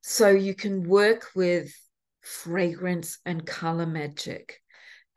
So 0.03 0.29
you 0.29 0.55
can 0.55 0.89
work 0.89 1.27
with 1.35 1.75
fragrance 2.21 3.19
and 3.27 3.45
color 3.45 3.87
magic, 3.87 4.63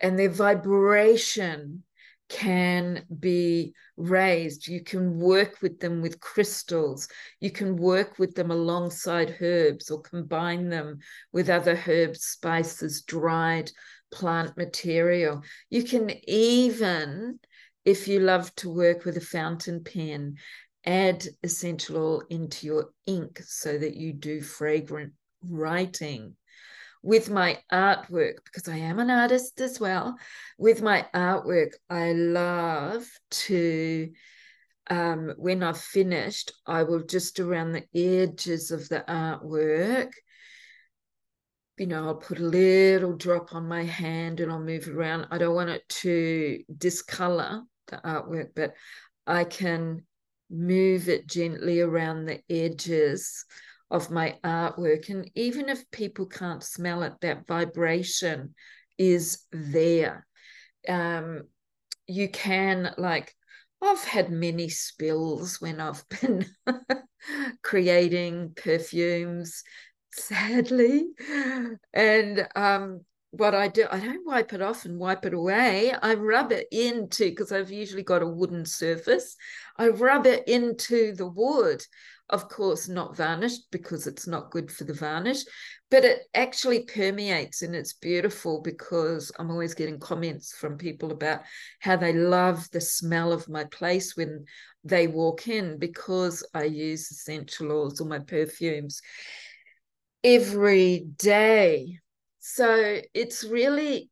and 0.01 0.17
their 0.17 0.29
vibration 0.29 1.83
can 2.31 3.03
be 3.19 3.73
raised. 3.97 4.67
You 4.67 4.81
can 4.81 5.19
work 5.19 5.61
with 5.61 5.79
them 5.79 6.01
with 6.01 6.21
crystals. 6.21 7.09
You 7.41 7.51
can 7.51 7.75
work 7.75 8.17
with 8.17 8.35
them 8.35 8.51
alongside 8.51 9.37
herbs 9.41 9.91
or 9.91 10.01
combine 10.01 10.69
them 10.69 10.99
with 11.33 11.49
other 11.49 11.79
herbs, 11.87 12.23
spices, 12.23 13.01
dried 13.01 13.69
plant 14.11 14.55
material. 14.55 15.43
You 15.69 15.83
can 15.83 16.09
even, 16.27 17.39
if 17.83 18.07
you 18.07 18.21
love 18.21 18.53
to 18.55 18.69
work 18.69 19.03
with 19.03 19.17
a 19.17 19.21
fountain 19.21 19.83
pen, 19.83 20.35
add 20.85 21.25
essential 21.43 21.97
oil 21.97 22.23
into 22.29 22.65
your 22.65 22.89
ink 23.05 23.39
so 23.43 23.77
that 23.77 23.95
you 23.95 24.13
do 24.13 24.41
fragrant 24.41 25.13
writing 25.43 26.35
with 27.01 27.29
my 27.29 27.57
artwork, 27.71 28.43
because 28.45 28.67
I 28.67 28.77
am 28.77 28.99
an 28.99 29.09
artist 29.09 29.59
as 29.61 29.79
well, 29.79 30.15
with 30.57 30.81
my 30.81 31.05
artwork, 31.13 31.71
I 31.89 32.13
love 32.13 33.07
to, 33.31 34.11
um, 34.89 35.33
when 35.37 35.63
I've 35.63 35.79
finished, 35.79 36.53
I 36.65 36.83
will 36.83 37.03
just 37.03 37.39
around 37.39 37.71
the 37.71 37.85
edges 37.95 38.71
of 38.71 38.87
the 38.89 39.03
artwork, 39.07 40.11
you 41.77 41.87
know, 41.87 42.05
I'll 42.05 42.15
put 42.15 42.39
a 42.39 42.43
little 42.43 43.15
drop 43.15 43.55
on 43.55 43.67
my 43.67 43.83
hand 43.83 44.39
and 44.39 44.51
I'll 44.51 44.59
move 44.59 44.87
around. 44.87 45.25
I 45.31 45.39
don't 45.39 45.55
want 45.55 45.71
it 45.71 45.87
to 45.89 46.63
discolor 46.77 47.63
the 47.87 47.97
artwork, 47.97 48.49
but 48.55 48.73
I 49.25 49.45
can 49.45 50.05
move 50.51 51.09
it 51.09 51.25
gently 51.25 51.79
around 51.79 52.25
the 52.25 52.41
edges 52.49 53.45
of 53.91 54.09
my 54.09 54.37
artwork. 54.43 55.09
And 55.09 55.29
even 55.35 55.69
if 55.69 55.91
people 55.91 56.25
can't 56.25 56.63
smell 56.63 57.03
it, 57.03 57.13
that 57.21 57.45
vibration 57.45 58.55
is 58.97 59.45
there. 59.51 60.25
Um, 60.87 61.43
you 62.07 62.29
can, 62.29 62.93
like, 62.97 63.35
I've 63.81 64.03
had 64.03 64.31
many 64.31 64.69
spills 64.69 65.59
when 65.59 65.81
I've 65.81 66.03
been 66.21 66.45
creating 67.61 68.53
perfumes, 68.55 69.63
sadly. 70.13 71.07
And 71.93 72.47
um, 72.55 73.01
what 73.31 73.55
I 73.55 73.67
do, 73.67 73.87
I 73.91 73.99
don't 73.99 74.25
wipe 74.25 74.53
it 74.53 74.61
off 74.61 74.85
and 74.85 74.99
wipe 74.99 75.25
it 75.25 75.33
away. 75.33 75.93
I 76.01 76.13
rub 76.13 76.51
it 76.51 76.67
into, 76.71 77.25
because 77.25 77.51
I've 77.51 77.71
usually 77.71 78.03
got 78.03 78.21
a 78.21 78.27
wooden 78.27 78.65
surface, 78.65 79.35
I 79.77 79.89
rub 79.89 80.27
it 80.27 80.47
into 80.47 81.13
the 81.15 81.27
wood 81.27 81.83
of 82.31 82.47
course 82.49 82.87
not 82.87 83.15
varnished 83.15 83.69
because 83.71 84.07
it's 84.07 84.27
not 84.27 84.51
good 84.51 84.71
for 84.71 84.83
the 84.83 84.93
varnish 84.93 85.43
but 85.89 86.05
it 86.05 86.21
actually 86.33 86.83
permeates 86.83 87.61
and 87.61 87.75
it's 87.75 87.93
beautiful 87.93 88.61
because 88.61 89.31
i'm 89.37 89.51
always 89.51 89.73
getting 89.73 89.99
comments 89.99 90.53
from 90.53 90.77
people 90.77 91.11
about 91.11 91.41
how 91.79 91.95
they 91.95 92.13
love 92.13 92.69
the 92.71 92.81
smell 92.81 93.31
of 93.31 93.49
my 93.49 93.63
place 93.65 94.15
when 94.15 94.45
they 94.83 95.07
walk 95.07 95.47
in 95.47 95.77
because 95.77 96.43
i 96.53 96.63
use 96.63 97.11
essential 97.11 97.71
oils 97.71 98.01
or 98.01 98.05
my 98.05 98.19
perfumes 98.19 99.01
every 100.23 101.05
day. 101.17 101.99
So 102.39 102.99
it's 103.13 103.43
really 103.43 104.09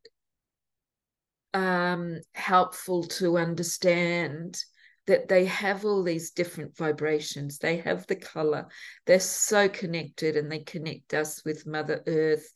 um, 1.53 2.19
helpful 2.33 3.03
to 3.03 3.37
understand 3.37 4.61
that 5.09 5.27
they 5.27 5.45
have 5.45 5.85
all 5.85 6.03
these 6.03 6.29
different 6.29 6.77
vibrations. 6.77 7.57
They 7.57 7.77
have 7.77 8.05
the 8.05 8.15
color. 8.15 8.67
They're 9.07 9.19
so 9.19 9.67
connected 9.67 10.37
and 10.37 10.51
they 10.51 10.59
connect 10.59 11.15
us 11.15 11.43
with 11.43 11.65
Mother 11.65 12.03
Earth, 12.05 12.47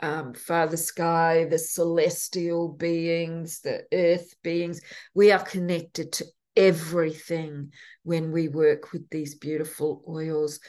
um, 0.00 0.32
Father 0.32 0.76
Sky, 0.76 1.48
the 1.50 1.58
celestial 1.58 2.68
beings, 2.68 3.60
the 3.62 3.82
earth 3.92 4.32
beings. 4.44 4.80
We 5.14 5.32
are 5.32 5.42
connected 5.42 6.12
to 6.12 6.26
everything 6.56 7.72
when 8.04 8.30
we 8.30 8.46
work 8.46 8.92
with 8.92 9.10
these 9.10 9.34
beautiful 9.34 10.04
oils. 10.08 10.60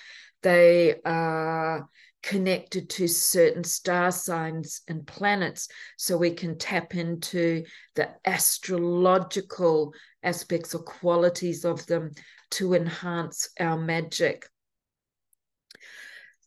They 0.42 0.96
are 1.06 1.88
connected 2.24 2.90
to 2.90 3.08
certain 3.08 3.64
star 3.64 4.12
signs 4.12 4.82
and 4.88 5.06
planets 5.08 5.68
so 5.98 6.18
we 6.18 6.32
can 6.32 6.58
tap 6.58 6.96
into 6.96 7.64
the 7.96 8.10
astrological 8.26 9.94
aspects 10.24 10.76
or 10.76 10.84
qualities 10.84 11.66
of 11.66 11.86
them 11.88 12.12
to 12.52 12.74
enhance 12.74 13.50
our 13.60 13.78
magic. 13.78 14.48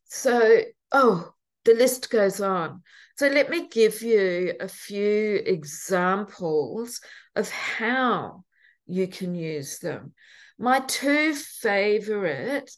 So, 0.04 0.60
oh, 0.92 1.32
the 1.64 1.74
list 1.74 2.10
goes 2.10 2.40
on. 2.40 2.82
So, 3.16 3.28
let 3.28 3.50
me 3.50 3.68
give 3.68 4.02
you 4.02 4.54
a 4.60 4.68
few 4.68 5.42
examples 5.44 7.00
of 7.34 7.48
how 7.48 8.44
you 8.86 9.08
can 9.08 9.34
use 9.34 9.78
them. 9.78 10.12
My 10.58 10.80
two 10.80 11.34
favorite 11.34 12.70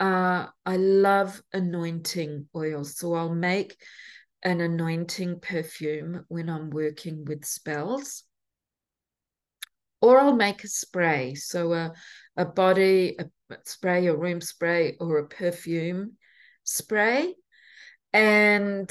uh, 0.00 0.46
I 0.64 0.76
love 0.76 1.40
anointing 1.52 2.48
oils. 2.56 2.96
So 2.98 3.14
I'll 3.14 3.34
make 3.34 3.76
an 4.42 4.60
anointing 4.60 5.40
perfume 5.40 6.24
when 6.28 6.48
I'm 6.48 6.70
working 6.70 7.24
with 7.26 7.44
spells. 7.44 8.24
Or 10.00 10.18
I'll 10.18 10.34
make 10.34 10.64
a 10.64 10.68
spray. 10.68 11.34
So 11.34 11.74
a, 11.74 11.92
a 12.36 12.46
body 12.46 13.16
a 13.18 13.26
spray, 13.64 14.06
a 14.06 14.16
room 14.16 14.40
spray, 14.40 14.96
or 14.98 15.18
a 15.18 15.28
perfume 15.28 16.16
spray. 16.64 17.34
And 18.14 18.90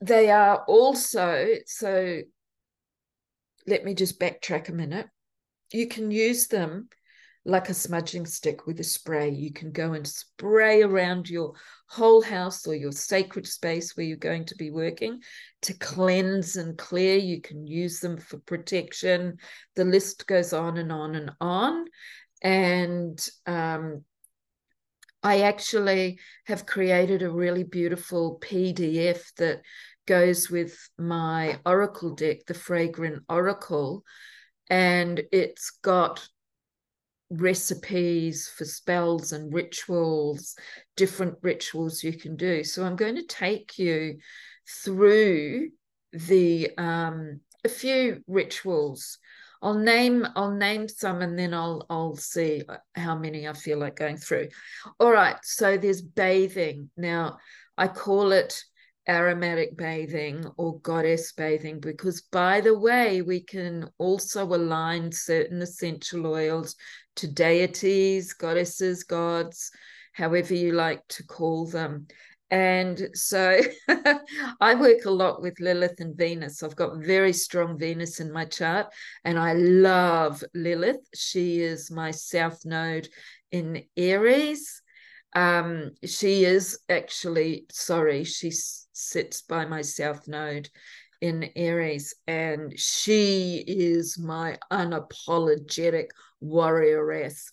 they 0.00 0.30
are 0.30 0.64
also, 0.66 1.46
so 1.66 2.22
let 3.66 3.84
me 3.84 3.92
just 3.92 4.18
backtrack 4.18 4.70
a 4.70 4.72
minute. 4.72 5.08
You 5.72 5.88
can 5.88 6.10
use 6.10 6.46
them 6.46 6.88
like 7.46 7.68
a 7.68 7.74
smudging 7.74 8.26
stick 8.26 8.66
with 8.66 8.80
a 8.80 8.84
spray. 8.84 9.30
You 9.30 9.52
can 9.52 9.70
go 9.70 9.92
and 9.92 10.06
spray 10.06 10.82
around 10.82 11.30
your 11.30 11.54
whole 11.86 12.20
house 12.20 12.66
or 12.66 12.74
your 12.74 12.90
sacred 12.90 13.46
space 13.46 13.96
where 13.96 14.04
you're 14.04 14.16
going 14.16 14.44
to 14.46 14.56
be 14.56 14.72
working 14.72 15.20
to 15.62 15.72
cleanse 15.74 16.56
and 16.56 16.76
clear. 16.76 17.16
You 17.16 17.40
can 17.40 17.64
use 17.64 18.00
them 18.00 18.18
for 18.18 18.38
protection. 18.38 19.36
The 19.76 19.84
list 19.84 20.26
goes 20.26 20.52
on 20.52 20.76
and 20.76 20.90
on 20.90 21.14
and 21.14 21.30
on. 21.40 21.84
And 22.42 23.28
um, 23.46 24.04
I 25.22 25.42
actually 25.42 26.18
have 26.46 26.66
created 26.66 27.22
a 27.22 27.30
really 27.30 27.64
beautiful 27.64 28.40
PDF 28.42 29.22
that 29.36 29.60
goes 30.06 30.50
with 30.50 30.76
my 30.98 31.60
Oracle 31.64 32.16
deck, 32.16 32.46
the 32.46 32.54
Fragrant 32.54 33.22
Oracle. 33.28 34.02
And 34.68 35.22
it's 35.30 35.70
got 35.70 36.28
recipes 37.30 38.48
for 38.48 38.64
spells 38.64 39.32
and 39.32 39.52
rituals, 39.52 40.56
different 40.96 41.36
rituals 41.42 42.02
you 42.02 42.12
can 42.12 42.36
do. 42.36 42.62
So 42.64 42.84
I'm 42.84 42.96
going 42.96 43.16
to 43.16 43.26
take 43.26 43.78
you 43.78 44.18
through 44.84 45.70
the 46.12 46.70
um, 46.78 47.40
a 47.64 47.68
few 47.68 48.22
rituals. 48.26 49.18
I'll 49.62 49.74
name 49.74 50.26
I'll 50.36 50.54
name 50.54 50.86
some 50.88 51.22
and 51.22 51.38
then 51.38 51.54
I'll 51.54 51.86
I'll 51.88 52.16
see 52.16 52.62
how 52.94 53.16
many 53.16 53.48
I 53.48 53.52
feel 53.54 53.78
like 53.78 53.96
going 53.96 54.18
through. 54.18 54.48
All 55.00 55.10
right, 55.10 55.36
so 55.42 55.76
there's 55.76 56.02
bathing. 56.02 56.90
Now 56.96 57.38
I 57.76 57.88
call 57.88 58.32
it 58.32 58.62
aromatic 59.08 59.76
bathing 59.76 60.44
or 60.56 60.80
goddess 60.80 61.32
bathing 61.32 61.78
because 61.78 62.22
by 62.22 62.60
the 62.60 62.76
way 62.76 63.22
we 63.22 63.40
can 63.40 63.88
also 63.98 64.44
align 64.44 65.12
certain 65.12 65.62
essential 65.62 66.26
oils 66.26 66.74
to 67.16 67.26
deities 67.26 68.32
goddesses 68.32 69.04
gods 69.04 69.70
however 70.12 70.54
you 70.54 70.72
like 70.72 71.06
to 71.08 71.24
call 71.24 71.66
them 71.66 72.06
and 72.50 73.08
so 73.12 73.60
I 74.60 74.74
work 74.76 75.04
a 75.04 75.10
lot 75.10 75.42
with 75.42 75.58
Lilith 75.58 75.98
and 75.98 76.16
Venus. 76.16 76.62
I've 76.62 76.76
got 76.76 76.98
very 76.98 77.32
strong 77.32 77.78
Venus 77.78 78.20
in 78.20 78.32
my 78.32 78.44
chart, 78.44 78.86
and 79.24 79.38
I 79.38 79.54
love 79.54 80.44
Lilith. 80.54 81.04
She 81.14 81.60
is 81.60 81.90
my 81.90 82.12
south 82.12 82.64
node 82.64 83.08
in 83.50 83.82
Aries. 83.96 84.80
Um, 85.34 85.92
she 86.04 86.44
is 86.44 86.78
actually, 86.88 87.66
sorry, 87.70 88.24
she 88.24 88.52
sits 88.52 89.42
by 89.42 89.66
my 89.66 89.82
south 89.82 90.28
node 90.28 90.68
in 91.26 91.50
Aries, 91.56 92.14
and 92.26 92.78
she 92.78 93.64
is 93.66 94.18
my 94.18 94.58
unapologetic 94.72 96.06
warrioress. 96.42 97.48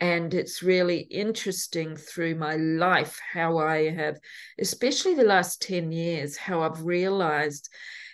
And 0.00 0.32
it's 0.32 0.62
really 0.62 1.00
interesting 1.00 1.96
through 1.96 2.36
my 2.36 2.56
life 2.56 3.18
how 3.32 3.58
I 3.58 3.90
have, 3.90 4.18
especially 4.58 5.14
the 5.14 5.24
last 5.24 5.60
10 5.62 5.90
years, 5.90 6.36
how 6.36 6.62
I've 6.62 6.82
realized 6.82 7.68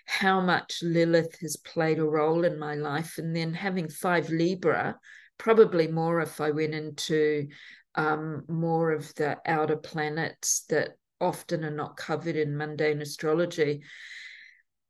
how 0.06 0.40
much 0.40 0.82
Lilith 0.82 1.38
has 1.40 1.56
played 1.56 1.98
a 1.98 2.04
role 2.04 2.44
in 2.44 2.58
my 2.58 2.74
life. 2.74 3.18
And 3.18 3.34
then 3.34 3.52
having 3.54 3.88
five 3.88 4.30
Libra, 4.30 4.98
probably 5.38 5.88
more 5.88 6.20
if 6.20 6.40
I 6.40 6.50
went 6.50 6.74
into 6.74 7.48
um, 7.94 8.44
more 8.48 8.92
of 8.92 9.14
the 9.14 9.38
outer 9.46 9.76
planets 9.76 10.64
that 10.68 10.96
often 11.20 11.64
are 11.64 11.70
not 11.70 11.96
covered 11.96 12.36
in 12.36 12.56
mundane 12.56 13.00
astrology. 13.00 13.82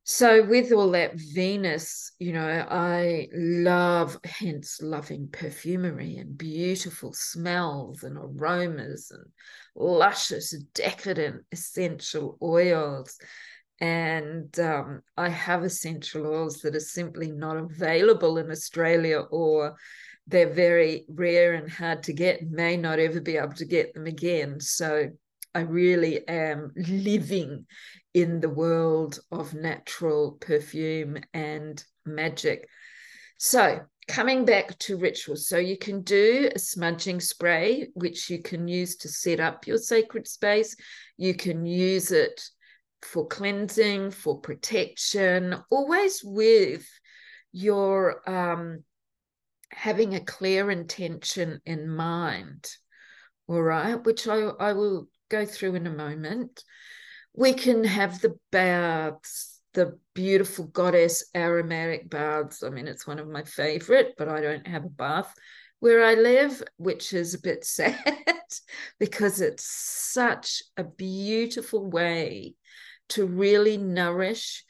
So, 0.07 0.45
with 0.45 0.71
all 0.71 0.91
that 0.91 1.15
Venus, 1.15 2.13
you 2.19 2.35
know, 2.35 2.47
I 2.47 3.29
love, 3.33 4.19
hence 4.23 4.83
loving 4.83 5.29
perfumery 5.33 6.19
and 6.19 6.37
beautiful 6.37 7.15
smells 7.15 8.03
and 8.03 8.19
aromas 8.19 9.11
and 9.11 9.25
luscious, 9.75 10.55
decadent 10.75 11.45
essential 11.53 12.37
oils. 12.43 13.17
And 13.81 14.57
um, 14.61 15.01
I 15.17 15.31
have 15.31 15.65
essential 15.65 16.27
oils 16.27 16.59
that 16.61 16.77
are 16.77 16.81
simply 16.81 17.31
not 17.31 17.57
available 17.57 18.37
in 18.37 18.51
Australia 18.51 19.21
or 19.21 19.75
they're 20.27 20.53
very 20.53 21.07
rare 21.09 21.55
and 21.55 21.71
hard 21.71 22.03
to 22.05 22.13
get, 22.13 22.43
may 22.43 22.77
not 22.77 22.99
ever 22.99 23.23
be 23.23 23.39
able 23.39 23.55
to 23.55 23.65
get 23.65 23.95
them 23.95 24.05
again. 24.05 24.61
So, 24.61 25.13
I 25.55 25.61
really 25.61 26.27
am 26.27 26.73
living 26.77 27.67
in 28.13 28.41
the 28.41 28.49
world 28.49 29.21
of 29.31 29.55
natural 29.55 30.33
perfume 30.41 31.19
and 31.33 31.83
magic. 32.05 32.69
So, 33.39 33.81
coming 34.09 34.45
back 34.45 34.79
to 34.81 34.97
rituals, 34.97 35.49
so 35.49 35.59
you 35.59 35.79
can 35.79 36.03
do 36.03 36.51
a 36.55 36.59
smudging 36.59 37.21
spray, 37.21 37.89
which 37.95 38.31
you 38.31 38.43
can 38.43 38.69
use 38.69 38.97
to 38.97 39.09
set 39.09 39.41
up 39.41 39.67
your 39.67 39.79
sacred 39.79 40.27
space. 40.27 40.77
You 41.17 41.35
can 41.35 41.65
use 41.67 42.11
it 42.11 42.43
for 43.03 43.27
cleansing, 43.27 44.11
for 44.11 44.41
protection, 44.41 45.57
always 45.71 46.23
with 46.25 46.89
your 47.53 48.29
um, 48.29 48.83
having 49.71 50.15
a 50.15 50.21
clear 50.21 50.71
intention 50.71 51.61
in 51.67 51.89
mind. 51.89 52.69
All 53.47 53.63
right, 53.63 54.03
which 54.03 54.27
I, 54.27 54.39
I 54.39 54.73
will 54.73 55.09
go 55.29 55.45
through 55.45 55.75
in 55.75 55.87
a 55.87 55.91
moment. 55.91 56.63
We 57.35 57.53
can 57.53 57.85
have 57.85 58.21
the 58.21 58.37
baths, 58.53 59.61
the 59.75 59.99
beautiful 60.15 60.67
goddess 60.67 61.29
aromatic 61.35 62.09
baths. 62.09 62.63
I 62.63 62.71
mean, 62.71 62.87
it's 62.87 63.07
one 63.07 63.19
of 63.19 63.29
my 63.29 63.43
favorite, 63.43 64.15
but 64.17 64.29
I 64.29 64.41
don't 64.41 64.67
have 64.67 64.85
a 64.85 64.91
bath 64.91 65.35
where 65.81 66.05
I 66.05 66.15
live, 66.15 66.63
which 66.77 67.13
is 67.13 67.35
a 67.35 67.41
bit 67.41 67.65
sad 67.65 67.97
because 68.99 69.41
it's 69.41 69.65
such 69.65 70.63
a 70.77 70.85
beautiful 70.85 71.91
way 71.91 72.55
to 73.11 73.27
really 73.27 73.77
nourish 73.77 74.65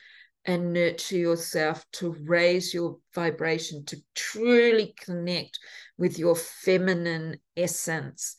and 0.46 0.72
nurture 0.72 1.16
yourself, 1.16 1.86
to 1.92 2.16
raise 2.24 2.74
your 2.74 2.98
vibration, 3.14 3.84
to 3.86 3.96
truly 4.14 4.94
connect 4.98 5.58
with 5.96 6.18
your 6.18 6.36
feminine 6.36 7.38
essence 7.56 8.36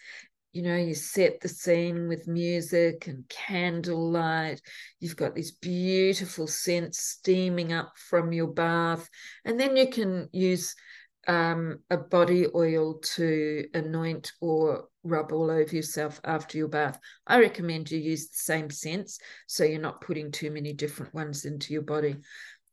you 0.56 0.62
know, 0.62 0.78
you 0.78 0.96
set 0.96 1.42
the 1.42 1.50
scene 1.50 2.08
with 2.08 2.30
music 2.30 3.08
and 3.08 3.28
candlelight. 3.28 4.62
You've 5.02 5.18
got 5.18 5.36
this 5.36 5.52
beautiful 5.52 6.48
scent 6.48 6.96
steaming 6.96 7.74
up 7.74 7.92
from 7.98 8.32
your 8.32 8.48
bath. 8.48 9.10
And 9.44 9.60
then 9.60 9.76
you 9.76 9.90
can 9.90 10.30
use 10.32 10.74
um, 11.28 11.80
a 11.90 11.98
body 11.98 12.48
oil 12.56 13.00
to 13.16 13.66
anoint 13.74 14.32
or 14.40 14.86
rub 15.04 15.34
all 15.34 15.52
over 15.52 15.76
yourself 15.76 16.22
after 16.24 16.58
your 16.58 16.70
bath. 16.70 16.98
I 17.28 17.42
recommend 17.42 17.92
you 17.92 18.00
use 18.00 18.30
the 18.30 18.38
same 18.38 18.70
scents 18.70 19.20
so 19.48 19.66
you're 19.66 19.82
not 19.82 20.00
putting 20.00 20.32
too 20.32 20.52
many 20.52 20.72
different 20.72 21.14
ones 21.14 21.44
into 21.44 21.74
your 21.74 21.82
body. 21.82 22.16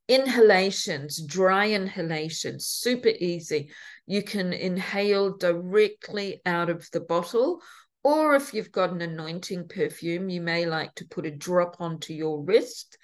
Inhalations, 0.06 1.20
dry 1.20 1.64
inhalations, 1.66 2.64
super 2.64 3.10
easy 3.18 3.72
you 4.06 4.22
can 4.22 4.52
inhale 4.52 5.36
directly 5.36 6.40
out 6.44 6.70
of 6.70 6.88
the 6.92 7.00
bottle. 7.00 7.60
Or 8.04 8.34
if 8.34 8.52
you've 8.52 8.72
got 8.72 8.90
an 8.90 9.00
anointing 9.00 9.68
perfume, 9.68 10.28
you 10.28 10.40
may 10.40 10.66
like 10.66 10.94
to 10.96 11.06
put 11.06 11.26
a 11.26 11.30
drop 11.30 11.76
onto 11.80 12.12
your 12.12 12.42
wrist 12.42 12.98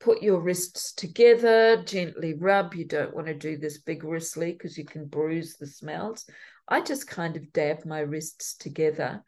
put 0.00 0.22
your 0.22 0.40
wrists 0.40 0.92
together, 0.92 1.82
gently 1.82 2.34
rub. 2.34 2.74
You 2.74 2.84
don't 2.84 3.14
want 3.14 3.26
to 3.28 3.34
do 3.34 3.56
this 3.56 3.78
vigorously 3.84 4.52
because 4.52 4.76
you 4.76 4.84
can 4.84 5.06
bruise 5.06 5.56
the 5.56 5.66
smells. 5.66 6.26
I 6.68 6.80
just 6.80 7.06
kind 7.06 7.36
of 7.36 7.52
dab 7.52 7.84
my 7.84 8.00
wrists 8.00 8.56
together. 8.56 9.22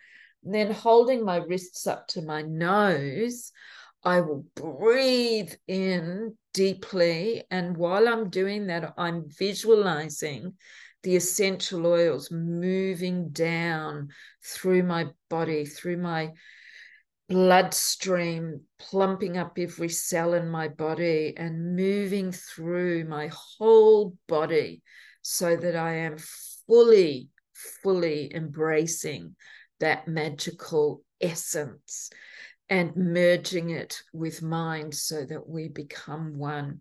And 0.45 0.55
then 0.55 0.71
holding 0.71 1.25
my 1.25 1.37
wrists 1.37 1.87
up 1.87 2.07
to 2.09 2.23
my 2.23 2.43
nose, 2.43 3.51
I 4.05 4.21
will 4.21 4.45
breathe 4.55 5.53
in 5.67 6.37
deeply. 6.55 7.45
And 7.51 7.77
while 7.77 8.07
I'm 8.07 8.31
doing 8.31 8.67
that, 8.69 8.95
I'm 8.97 9.29
visualizing 9.29 10.55
the 11.09 11.17
essential 11.17 11.87
oils 11.87 12.31
moving 12.31 13.31
down 13.31 14.09
through 14.45 14.83
my 14.83 15.07
body, 15.31 15.65
through 15.65 15.97
my 15.97 16.31
bloodstream, 17.31 18.61
plumping 18.79 19.39
up 19.39 19.57
every 19.59 19.89
cell 19.89 20.35
in 20.35 20.51
my 20.51 20.69
body 20.69 21.33
and 21.35 21.75
moving 21.75 22.31
through 22.31 23.07
my 23.07 23.31
whole 23.33 24.19
body 24.27 24.83
so 25.23 25.57
that 25.57 25.75
I 25.75 25.95
am 25.95 26.17
fully, 26.67 27.31
fully 27.83 28.31
embracing 28.35 29.35
that 29.81 30.09
magical 30.09 31.03
essence 31.23 32.11
and 32.69 32.95
merging 32.97 33.71
it 33.71 34.03
with 34.13 34.43
mind 34.43 34.95
so 34.95 35.25
that 35.25 35.49
we 35.49 35.69
become 35.69 36.37
one. 36.37 36.81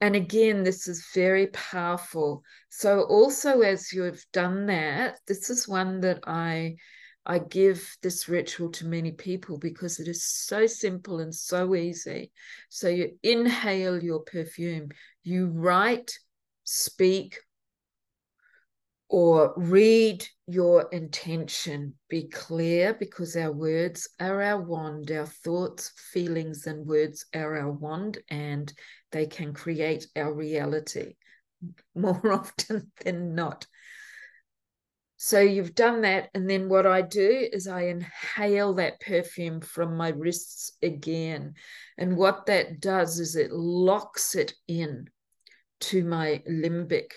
And 0.00 0.16
again, 0.16 0.64
this 0.64 0.86
is 0.88 1.08
very 1.14 1.46
powerful. 1.48 2.42
So, 2.68 3.02
also, 3.02 3.60
as 3.60 3.92
you 3.92 4.02
have 4.02 4.20
done 4.32 4.66
that, 4.66 5.18
this 5.26 5.50
is 5.50 5.68
one 5.68 6.00
that 6.00 6.20
I. 6.26 6.76
I 7.26 7.38
give 7.38 7.96
this 8.02 8.28
ritual 8.28 8.70
to 8.72 8.86
many 8.86 9.12
people 9.12 9.56
because 9.56 9.98
it 9.98 10.08
is 10.08 10.22
so 10.22 10.66
simple 10.66 11.20
and 11.20 11.34
so 11.34 11.74
easy. 11.74 12.30
So 12.68 12.88
you 12.90 13.12
inhale 13.22 14.04
your 14.04 14.20
perfume, 14.20 14.90
you 15.22 15.46
write, 15.46 16.18
speak, 16.64 17.38
or 19.08 19.54
read 19.56 20.26
your 20.46 20.88
intention. 20.90 21.94
Be 22.08 22.28
clear 22.28 22.94
because 22.94 23.36
our 23.36 23.52
words 23.52 24.08
are 24.20 24.42
our 24.42 24.60
wand, 24.60 25.10
our 25.10 25.26
thoughts, 25.26 25.92
feelings, 26.12 26.66
and 26.66 26.86
words 26.86 27.24
are 27.34 27.56
our 27.56 27.70
wand, 27.70 28.18
and 28.28 28.72
they 29.14 29.26
can 29.26 29.54
create 29.54 30.08
our 30.16 30.32
reality 30.32 31.14
more 31.94 32.32
often 32.32 32.90
than 33.04 33.34
not. 33.34 33.66
So 35.16 35.40
you've 35.40 35.74
done 35.74 36.02
that. 36.02 36.28
And 36.34 36.50
then 36.50 36.68
what 36.68 36.84
I 36.84 37.00
do 37.00 37.48
is 37.50 37.68
I 37.68 37.82
inhale 37.82 38.74
that 38.74 39.00
perfume 39.00 39.60
from 39.60 39.96
my 39.96 40.08
wrists 40.08 40.72
again. 40.82 41.54
And 41.96 42.16
what 42.16 42.46
that 42.46 42.80
does 42.80 43.20
is 43.20 43.36
it 43.36 43.52
locks 43.52 44.34
it 44.34 44.52
in 44.66 45.08
to 45.80 46.04
my 46.04 46.42
limbic 46.46 47.12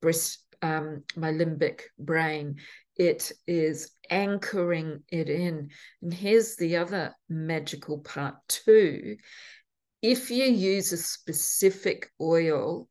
breast 0.00 0.42
um, 0.62 1.04
my 1.14 1.30
limbic 1.30 1.82
brain. 1.98 2.56
It 2.96 3.30
is 3.46 3.92
anchoring 4.08 5.02
it 5.10 5.28
in. 5.28 5.70
And 6.02 6.14
here's 6.14 6.56
the 6.56 6.76
other 6.76 7.14
magical 7.28 7.98
part, 7.98 8.36
too. 8.48 9.18
If 10.02 10.30
you 10.30 10.44
use 10.44 10.92
a 10.92 10.96
specific 10.96 12.10
oil 12.20 12.88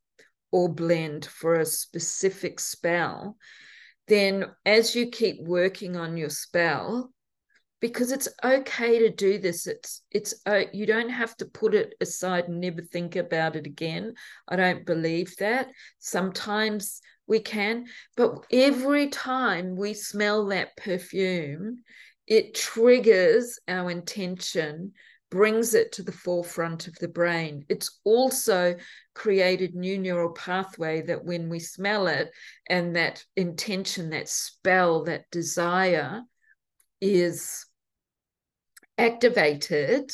or 0.52 0.70
blend 0.70 1.26
for 1.26 1.56
a 1.56 1.66
specific 1.66 2.60
spell, 2.60 3.38
then 4.08 4.46
as 4.66 4.96
you 4.96 5.10
keep 5.10 5.42
working 5.42 5.96
on 5.96 6.18
your 6.18 6.30
spell, 6.30 7.12
because 7.82 8.12
it's 8.12 8.30
okay 8.44 9.00
to 9.00 9.10
do 9.10 9.38
this 9.38 9.68
it's 9.68 10.02
it's 10.10 10.34
uh, 10.48 10.62
you 10.74 10.86
don't 10.86 11.10
have 11.10 11.36
to 11.38 11.46
put 11.46 11.76
it 11.76 11.94
aside 12.00 12.46
and 12.48 12.62
never 12.62 12.82
think 12.82 13.16
about 13.18 13.56
it 13.56 13.68
again 13.68 14.14
i 14.48 14.56
don't 14.56 14.86
believe 14.86 15.36
that 15.38 15.68
sometimes 16.00 17.02
we 17.28 17.40
can. 17.40 17.86
But 18.16 18.46
every 18.52 19.08
time 19.08 19.76
we 19.76 19.94
smell 19.94 20.48
that 20.48 20.76
perfume, 20.78 21.84
it 22.28 22.56
triggers 22.56 23.60
our 23.68 23.90
intention, 23.90 24.94
brings 25.36 25.74
it 25.74 25.92
to 25.92 26.02
the 26.02 26.14
forefront 26.14 26.88
of 26.88 26.96
the 26.96 27.10
brain. 27.10 27.66
It's 27.68 28.00
also 28.06 28.78
created 29.14 29.76
new 29.76 29.98
neural 29.98 30.32
pathway 30.32 31.02
that 31.02 31.26
when 31.26 31.50
we 31.50 31.60
smell 31.60 32.08
it 32.08 32.32
and 32.70 32.96
that 32.96 33.22
intention, 33.36 34.12
that 34.12 34.30
spell, 34.30 35.04
that 35.04 35.30
desire 35.32 36.22
is 37.02 37.66
activated, 38.98 40.10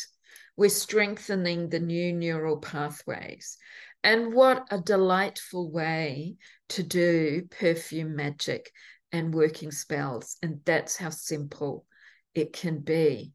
we're 0.58 0.70
strengthening 0.70 1.70
the 1.70 1.80
new 1.80 2.12
neural 2.14 2.58
pathways. 2.58 3.60
And 4.04 4.34
what 4.34 4.66
a 4.72 4.80
delightful 4.80 5.70
way 5.70 6.38
to 6.70 6.82
do 6.82 7.48
perfume 7.52 8.16
magic 8.16 8.72
and 9.12 9.36
working 9.36 9.70
spells. 9.70 10.38
And 10.42 10.62
that's 10.66 10.98
how 10.98 11.12
simple 11.12 11.86
it 12.34 12.54
can 12.54 12.80
be. 12.80 13.34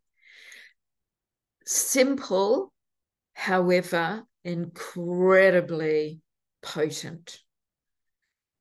Simple, 1.66 2.72
however, 3.32 4.24
incredibly 4.44 6.20
potent 6.62 7.40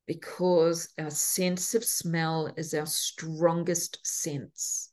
because 0.08 0.90
our 0.98 1.12
sense 1.12 1.76
of 1.76 1.86
smell 1.86 2.52
is 2.58 2.74
our 2.74 2.88
strongest 2.88 4.00
sense. 4.04 4.92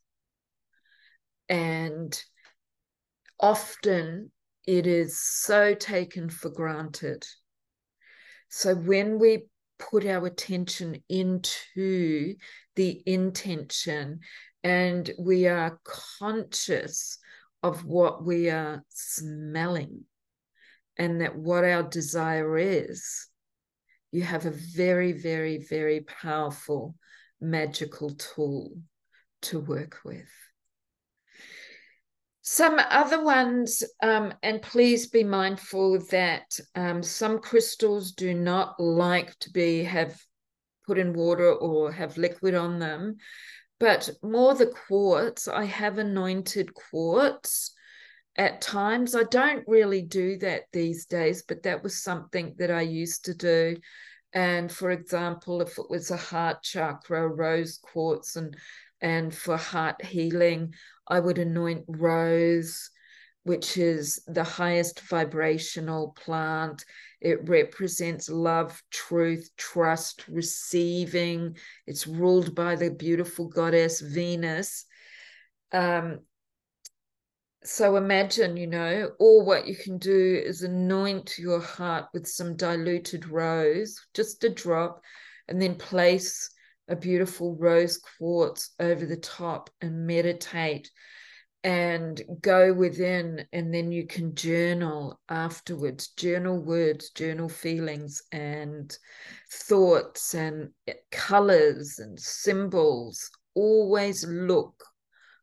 And 1.49 2.23
often 3.39 4.31
it 4.65 4.85
is 4.85 5.19
so 5.19 5.73
taken 5.73 6.29
for 6.29 6.49
granted. 6.49 7.25
So 8.49 8.75
when 8.75 9.17
we 9.17 9.47
put 9.79 10.05
our 10.05 10.27
attention 10.27 11.03
into 11.09 12.35
the 12.75 13.01
intention 13.07 14.19
and 14.63 15.11
we 15.17 15.47
are 15.47 15.79
conscious 15.83 17.17
of 17.63 17.85
what 17.85 18.23
we 18.23 18.49
are 18.49 18.83
smelling 18.89 20.03
and 20.97 21.21
that 21.21 21.35
what 21.35 21.63
our 21.63 21.83
desire 21.83 22.57
is, 22.57 23.27
you 24.11 24.21
have 24.21 24.45
a 24.45 24.51
very, 24.51 25.13
very, 25.13 25.65
very 25.69 26.01
powerful 26.01 26.95
magical 27.41 28.11
tool 28.11 28.77
to 29.41 29.59
work 29.59 29.99
with. 30.05 30.29
Some 32.41 32.77
other 32.89 33.23
ones, 33.23 33.83
um, 34.01 34.33
and 34.43 34.61
please 34.61 35.07
be 35.07 35.23
mindful 35.23 35.99
that 36.11 36.59
um, 36.75 37.01
some 37.01 37.39
crystals 37.39 38.11
do 38.11 38.33
not 38.33 38.77
like 38.79 39.37
to 39.39 39.49
be 39.51 39.83
have 39.83 40.21
put 40.85 40.99
in 40.99 41.13
water 41.13 41.53
or 41.53 41.91
have 41.91 42.17
liquid 42.17 42.53
on 42.53 42.79
them, 42.79 43.15
but 43.83 44.09
more 44.23 44.55
the 44.55 44.67
quartz. 44.87 45.49
I 45.49 45.65
have 45.65 45.97
anointed 45.97 46.73
quartz 46.73 47.73
at 48.37 48.61
times. 48.61 49.13
I 49.13 49.23
don't 49.23 49.67
really 49.67 50.01
do 50.01 50.37
that 50.37 50.67
these 50.71 51.05
days, 51.05 51.43
but 51.45 51.63
that 51.63 51.83
was 51.83 52.01
something 52.01 52.55
that 52.59 52.71
I 52.71 52.83
used 52.83 53.25
to 53.25 53.33
do. 53.33 53.75
And 54.31 54.71
for 54.71 54.91
example, 54.91 55.61
if 55.61 55.77
it 55.77 55.89
was 55.89 56.11
a 56.11 56.15
heart 56.15 56.63
chakra, 56.63 57.27
rose 57.27 57.77
quartz, 57.77 58.37
and 58.37 58.55
and 59.01 59.35
for 59.35 59.57
heart 59.57 60.01
healing, 60.01 60.75
I 61.05 61.19
would 61.19 61.37
anoint 61.37 61.83
rose, 61.89 62.89
which 63.43 63.77
is 63.77 64.21
the 64.27 64.43
highest 64.43 65.01
vibrational 65.01 66.15
plant. 66.23 66.83
It 67.21 67.47
represents 67.47 68.29
love, 68.29 68.81
truth, 68.89 69.49
trust, 69.57 70.27
receiving. 70.27 71.57
It's 71.85 72.07
ruled 72.07 72.55
by 72.55 72.75
the 72.75 72.91
beautiful 72.91 73.47
goddess 73.47 74.01
Venus. 74.01 74.85
Um, 75.71 76.19
so 77.65 77.95
imagine, 77.95 78.57
you 78.57 78.67
know, 78.67 79.11
or 79.19 79.45
what 79.45 79.67
you 79.67 79.75
can 79.75 79.97
do 79.97 80.41
is 80.45 80.63
anoint 80.63 81.37
your 81.37 81.61
heart 81.61 82.07
with 82.13 82.27
some 82.27 82.55
diluted 82.55 83.29
rose, 83.29 83.99
just 84.13 84.43
a 84.43 84.49
drop, 84.49 85.01
and 85.47 85.61
then 85.61 85.75
place 85.75 86.49
a 86.89 86.95
beautiful 86.95 87.55
rose 87.55 87.97
quartz 87.97 88.71
over 88.79 89.05
the 89.05 89.17
top 89.17 89.69
and 89.81 90.05
meditate 90.05 90.89
and 91.63 92.21
go 92.41 92.73
within 92.73 93.45
and 93.53 93.73
then 93.73 93.91
you 93.91 94.05
can 94.05 94.35
journal 94.35 95.19
afterwards 95.29 96.09
journal 96.09 96.59
words 96.59 97.11
journal 97.11 97.47
feelings 97.47 98.21
and 98.31 98.97
thoughts 99.49 100.33
and 100.33 100.69
eh, 100.87 100.93
colors 101.11 101.99
and 101.99 102.19
symbols 102.19 103.31
always 103.55 104.25
look 104.25 104.83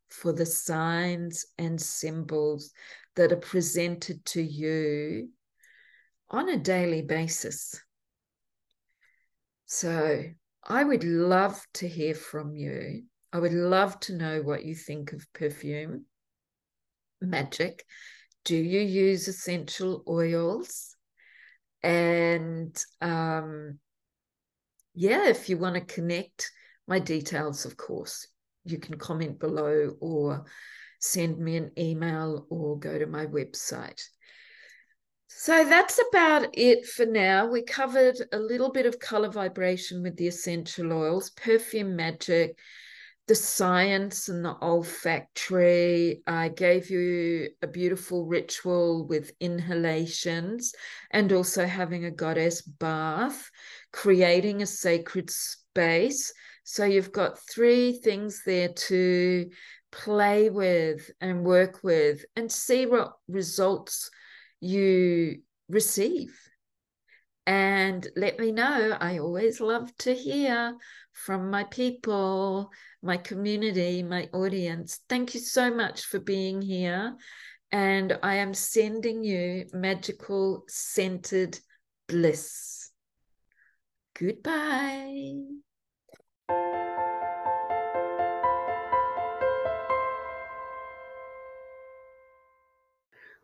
for 0.09 0.31
the 0.31 0.45
signs 0.45 1.45
and 1.57 1.81
symbols 1.81 2.71
that 3.15 3.31
are 3.31 3.37
presented 3.37 4.23
to 4.25 4.41
you 4.41 5.29
on 6.29 6.49
a 6.49 6.57
daily 6.57 7.01
basis 7.01 7.81
so 9.65 10.23
I 10.63 10.83
would 10.83 11.03
love 11.03 11.65
to 11.75 11.87
hear 11.87 12.13
from 12.13 12.55
you. 12.55 13.05
I 13.33 13.39
would 13.39 13.53
love 13.53 13.99
to 14.01 14.15
know 14.15 14.41
what 14.41 14.65
you 14.65 14.75
think 14.75 15.13
of 15.13 15.31
perfume 15.33 16.05
magic. 17.21 17.85
do 18.43 18.55
you 18.55 18.81
use 18.81 19.27
essential 19.27 20.03
oils? 20.07 20.95
And 21.83 22.75
um, 22.99 23.79
yeah, 24.93 25.29
if 25.29 25.49
you 25.49 25.57
want 25.57 25.75
to 25.75 25.93
connect, 25.93 26.51
my 26.87 26.99
details, 26.99 27.65
of 27.65 27.77
course, 27.77 28.27
you 28.65 28.77
can 28.77 28.97
comment 28.97 29.39
below 29.39 29.95
or 30.01 30.45
send 30.99 31.37
me 31.37 31.55
an 31.57 31.71
email 31.77 32.45
or 32.49 32.77
go 32.79 32.97
to 32.97 33.05
my 33.05 33.25
website. 33.25 34.01
So 35.27 35.63
that's 35.63 35.99
about 36.09 36.49
it 36.53 36.85
for 36.85 37.05
now. 37.05 37.47
We 37.47 37.63
covered 37.63 38.17
a 38.33 38.37
little 38.37 38.71
bit 38.71 38.85
of 38.85 38.99
color 38.99 39.29
vibration 39.29 40.03
with 40.03 40.17
the 40.17 40.27
essential 40.27 40.91
oils, 40.91 41.29
perfume 41.31 41.95
magic, 41.95 42.57
the 43.31 43.35
science 43.35 44.27
and 44.27 44.43
the 44.43 44.57
olfactory. 44.61 46.21
I 46.27 46.49
gave 46.49 46.89
you 46.89 47.47
a 47.61 47.67
beautiful 47.67 48.25
ritual 48.25 49.07
with 49.07 49.31
inhalations 49.39 50.73
and 51.11 51.31
also 51.31 51.65
having 51.65 52.03
a 52.03 52.11
goddess 52.11 52.61
bath, 52.61 53.49
creating 53.93 54.61
a 54.61 54.65
sacred 54.65 55.29
space. 55.29 56.33
So 56.65 56.83
you've 56.83 57.13
got 57.13 57.39
three 57.39 57.93
things 57.99 58.41
there 58.45 58.73
to 58.89 59.49
play 59.93 60.49
with 60.49 61.09
and 61.21 61.45
work 61.45 61.85
with 61.85 62.25
and 62.35 62.51
see 62.51 62.85
what 62.85 63.13
results 63.29 64.11
you 64.59 65.37
receive. 65.69 66.37
And 67.47 68.05
let 68.17 68.39
me 68.39 68.51
know. 68.51 68.97
I 68.99 69.19
always 69.19 69.61
love 69.61 69.95
to 69.99 70.13
hear 70.13 70.75
from 71.25 71.49
my 71.49 71.63
people, 71.65 72.71
my 73.01 73.17
community, 73.17 74.01
my 74.01 74.27
audience. 74.33 75.01
Thank 75.07 75.33
you 75.33 75.39
so 75.39 75.73
much 75.73 76.05
for 76.05 76.19
being 76.19 76.61
here. 76.61 77.15
And 77.71 78.17
I 78.23 78.35
am 78.35 78.53
sending 78.53 79.23
you 79.23 79.65
magical 79.71 80.63
scented 80.67 81.59
bliss. 82.07 82.91
Goodbye. 84.19 85.35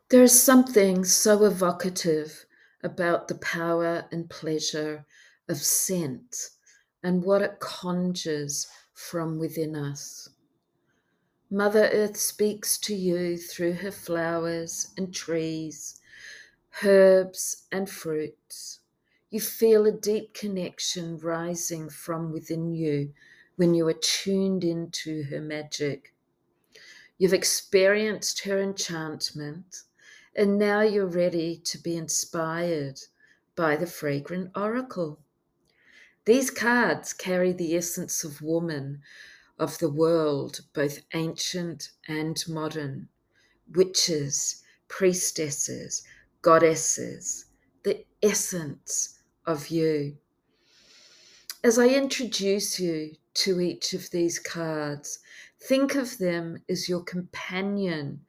There 0.09 0.23
is 0.23 0.41
something 0.41 1.03
so 1.03 1.43
evocative 1.43 2.45
about 2.83 3.27
the 3.27 3.35
power 3.35 4.05
and 4.11 4.29
pleasure 4.29 5.05
of 5.49 5.57
scent 5.57 6.49
and 7.03 7.23
what 7.23 7.41
it 7.41 7.59
conjures 7.59 8.67
from 8.93 9.37
within 9.37 9.75
us. 9.75 10.29
Mother 11.49 11.89
Earth 11.93 12.17
speaks 12.17 12.77
to 12.79 12.95
you 12.95 13.37
through 13.37 13.73
her 13.73 13.91
flowers 13.91 14.93
and 14.97 15.13
trees, 15.13 16.01
herbs 16.83 17.67
and 17.71 17.89
fruits. 17.89 18.79
You 19.29 19.39
feel 19.39 19.85
a 19.85 19.91
deep 19.91 20.33
connection 20.33 21.17
rising 21.17 21.89
from 21.89 22.31
within 22.31 22.73
you 22.73 23.13
when 23.55 23.73
you 23.73 23.87
are 23.87 23.93
tuned 23.93 24.63
into 24.63 25.23
her 25.23 25.41
magic. 25.41 26.13
You've 27.17 27.33
experienced 27.33 28.43
her 28.43 28.61
enchantment 28.61 29.83
and 30.35 30.59
now 30.59 30.81
you're 30.81 31.07
ready 31.07 31.57
to 31.57 31.79
be 31.79 31.97
inspired 31.97 32.99
by 33.55 33.75
the 33.75 33.87
fragrant 33.87 34.51
oracle. 34.55 35.19
These 36.27 36.51
cards 36.51 37.13
carry 37.13 37.53
the 37.53 37.73
essence 37.77 38.25
of 38.25 38.41
woman, 38.41 39.01
of 39.57 39.77
the 39.77 39.89
world, 39.89 40.59
both 40.73 40.99
ancient 41.13 41.91
and 42.05 42.37
modern, 42.49 43.07
witches, 43.73 44.61
priestesses, 44.89 46.03
goddesses, 46.41 47.45
the 47.83 48.03
essence 48.21 49.19
of 49.45 49.69
you. 49.69 50.17
As 51.63 51.79
I 51.79 51.87
introduce 51.87 52.77
you 52.77 53.15
to 53.35 53.61
each 53.61 53.93
of 53.93 54.11
these 54.11 54.37
cards, 54.37 55.19
think 55.61 55.95
of 55.95 56.17
them 56.17 56.61
as 56.67 56.89
your 56.89 57.03
companion 57.03 58.19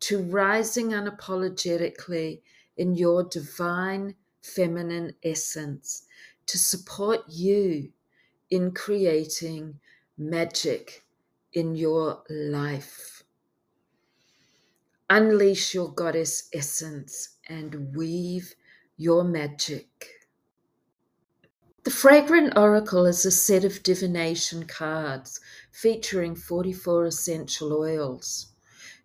to 0.00 0.20
rising 0.24 0.88
unapologetically 0.88 2.42
in 2.76 2.96
your 2.96 3.22
divine 3.22 4.16
feminine 4.42 5.14
essence 5.22 6.02
to 6.46 6.58
support 6.58 7.20
you 7.28 7.90
in 8.50 8.72
creating 8.72 9.80
magic 10.16 11.04
in 11.52 11.74
your 11.74 12.22
life. 12.28 13.22
Unleash 15.10 15.74
your 15.74 15.92
goddess 15.92 16.48
essence 16.52 17.36
and 17.48 17.94
weave 17.96 18.54
your 18.96 19.22
magic. 19.24 20.08
The 21.84 21.90
Fragrant 21.90 22.56
Oracle 22.56 23.04
is 23.04 23.26
a 23.26 23.30
set 23.30 23.64
of 23.64 23.82
divination 23.82 24.66
cards 24.66 25.38
featuring 25.70 26.34
44 26.34 27.04
essential 27.04 27.74
oils. 27.74 28.52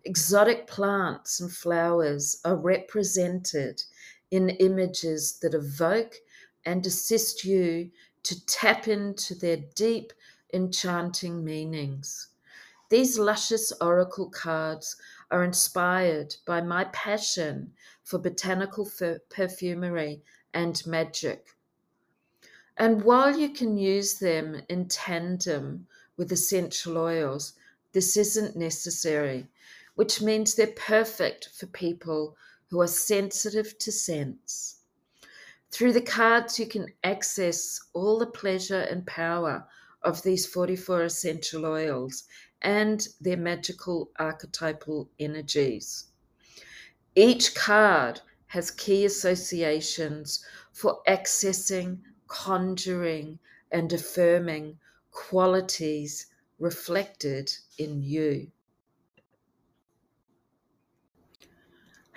Exotic 0.04 0.66
plants 0.66 1.40
and 1.40 1.52
flowers 1.52 2.40
are 2.42 2.56
represented 2.56 3.82
in 4.30 4.48
images 4.48 5.38
that 5.40 5.52
evoke 5.52 6.14
and 6.64 6.84
assist 6.84 7.44
you 7.44 7.90
to 8.22 8.46
tap 8.46 8.88
into 8.88 9.34
their 9.34 9.58
deep, 9.74 10.12
enchanting 10.52 11.44
meanings. 11.44 12.28
These 12.88 13.18
luscious 13.18 13.72
oracle 13.80 14.28
cards 14.30 14.96
are 15.30 15.44
inspired 15.44 16.34
by 16.46 16.60
my 16.60 16.84
passion 16.86 17.72
for 18.02 18.18
botanical 18.18 18.90
perfumery 19.28 20.22
and 20.52 20.84
magic. 20.86 21.56
And 22.76 23.02
while 23.02 23.38
you 23.38 23.50
can 23.50 23.76
use 23.76 24.18
them 24.18 24.62
in 24.68 24.88
tandem 24.88 25.86
with 26.16 26.32
essential 26.32 26.98
oils, 26.98 27.52
this 27.92 28.16
isn't 28.16 28.56
necessary 28.56 29.48
which 30.00 30.22
means 30.22 30.54
they're 30.54 30.66
perfect 30.68 31.50
for 31.50 31.66
people 31.66 32.34
who 32.70 32.80
are 32.80 32.86
sensitive 32.86 33.76
to 33.76 33.92
scents. 33.92 34.79
Through 35.70 35.92
the 35.92 36.02
cards, 36.02 36.58
you 36.58 36.66
can 36.66 36.92
access 37.04 37.80
all 37.92 38.18
the 38.18 38.26
pleasure 38.26 38.80
and 38.80 39.06
power 39.06 39.66
of 40.02 40.22
these 40.22 40.44
44 40.46 41.04
essential 41.04 41.64
oils 41.64 42.24
and 42.62 43.06
their 43.20 43.36
magical 43.36 44.10
archetypal 44.18 45.08
energies. 45.18 46.06
Each 47.14 47.54
card 47.54 48.20
has 48.48 48.70
key 48.70 49.04
associations 49.04 50.44
for 50.72 51.02
accessing, 51.06 52.00
conjuring, 52.26 53.38
and 53.70 53.92
affirming 53.92 54.78
qualities 55.12 56.26
reflected 56.58 57.52
in 57.78 58.02
you. 58.02 58.50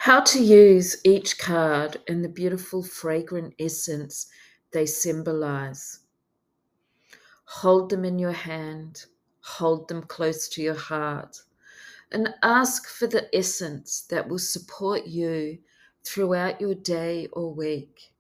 How 0.04 0.20
to 0.20 0.44
use 0.44 0.98
each 1.06 1.40
card 1.40 2.02
and 2.10 2.26
the 2.26 2.28
beautiful 2.28 2.84
fragrant 2.84 3.54
essence 3.58 4.28
they 4.74 4.86
symbolize. 4.86 6.02
Hold 7.46 7.90
them 7.90 8.04
in 8.04 8.20
your 8.20 8.34
hand, 8.34 9.06
hold 9.40 9.88
them 9.88 10.04
close 10.04 10.50
to 10.50 10.62
your 10.62 10.76
heart, 10.76 11.38
and 12.12 12.36
ask 12.44 12.90
for 12.90 13.08
the 13.08 13.34
essence 13.34 14.02
that 14.10 14.28
will 14.28 14.40
support 14.40 15.08
you 15.08 15.60
throughout 16.04 16.60
your 16.60 16.76
day 16.76 17.30
or 17.32 17.54
week. 17.54 18.12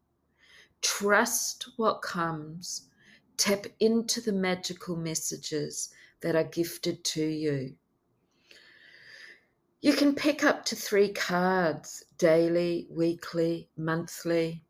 Trust 0.81 1.67
what 1.75 2.01
comes, 2.01 2.88
tap 3.36 3.65
into 3.81 4.21
the 4.21 4.31
magical 4.31 4.95
messages 4.95 5.89
that 6.21 6.34
are 6.34 6.45
gifted 6.45 7.03
to 7.03 7.25
you. 7.25 7.75
You 9.84 9.91
can 9.91 10.15
pick 10.15 10.45
up 10.45 10.63
to 10.67 10.77
three 10.77 11.11
cards 11.11 12.05
daily, 12.17 12.88
weekly, 12.89 13.67
monthly. 13.75 14.63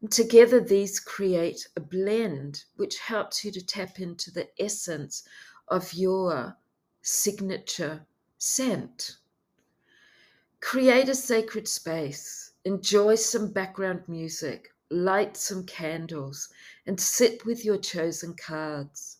And 0.00 0.10
together, 0.10 0.58
these 0.58 1.00
create 1.00 1.68
a 1.76 1.80
blend 1.80 2.64
which 2.76 2.98
helps 2.98 3.44
you 3.44 3.52
to 3.52 3.60
tap 3.60 4.00
into 4.00 4.30
the 4.30 4.48
essence 4.58 5.28
of 5.68 5.92
your 5.92 6.56
signature 7.02 8.06
scent. 8.38 9.18
Create 10.60 11.10
a 11.10 11.14
sacred 11.14 11.68
space, 11.68 12.52
enjoy 12.64 13.16
some 13.16 13.52
background 13.52 14.04
music, 14.08 14.72
light 14.88 15.36
some 15.36 15.66
candles, 15.66 16.48
and 16.86 16.98
sit 16.98 17.44
with 17.44 17.66
your 17.66 17.76
chosen 17.76 18.32
cards. 18.32 19.18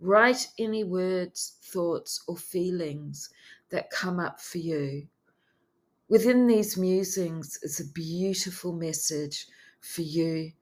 Write 0.00 0.48
any 0.58 0.82
words, 0.82 1.58
thoughts, 1.60 2.24
or 2.26 2.38
feelings 2.38 3.28
that 3.72 3.90
come 3.90 4.20
up 4.20 4.40
for 4.40 4.58
you. 4.58 5.08
Within 6.08 6.46
these 6.46 6.76
musings 6.76 7.58
is 7.62 7.80
a 7.80 7.92
beautiful 7.92 8.72
message 8.72 9.46
for 9.80 10.02
you 10.02 10.52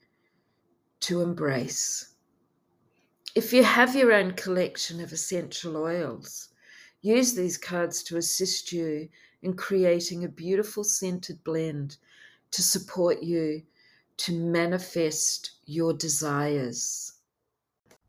to 1.00 1.20
embrace. 1.20 2.14
If 3.34 3.52
you 3.52 3.62
have 3.62 3.94
your 3.94 4.12
own 4.12 4.32
collection 4.32 5.00
of 5.00 5.12
essential 5.12 5.76
oils, 5.76 6.48
use 7.02 7.34
these 7.34 7.58
cards 7.58 8.02
to 8.04 8.16
assist 8.16 8.72
you 8.72 9.08
in 9.42 9.54
creating 9.54 10.24
a 10.24 10.28
beautiful 10.28 10.84
scented 10.84 11.42
blend 11.44 11.96
to 12.50 12.62
support 12.62 13.22
you 13.22 13.62
to 14.18 14.32
manifest 14.32 15.52
your 15.64 15.92
desires. 15.92 17.14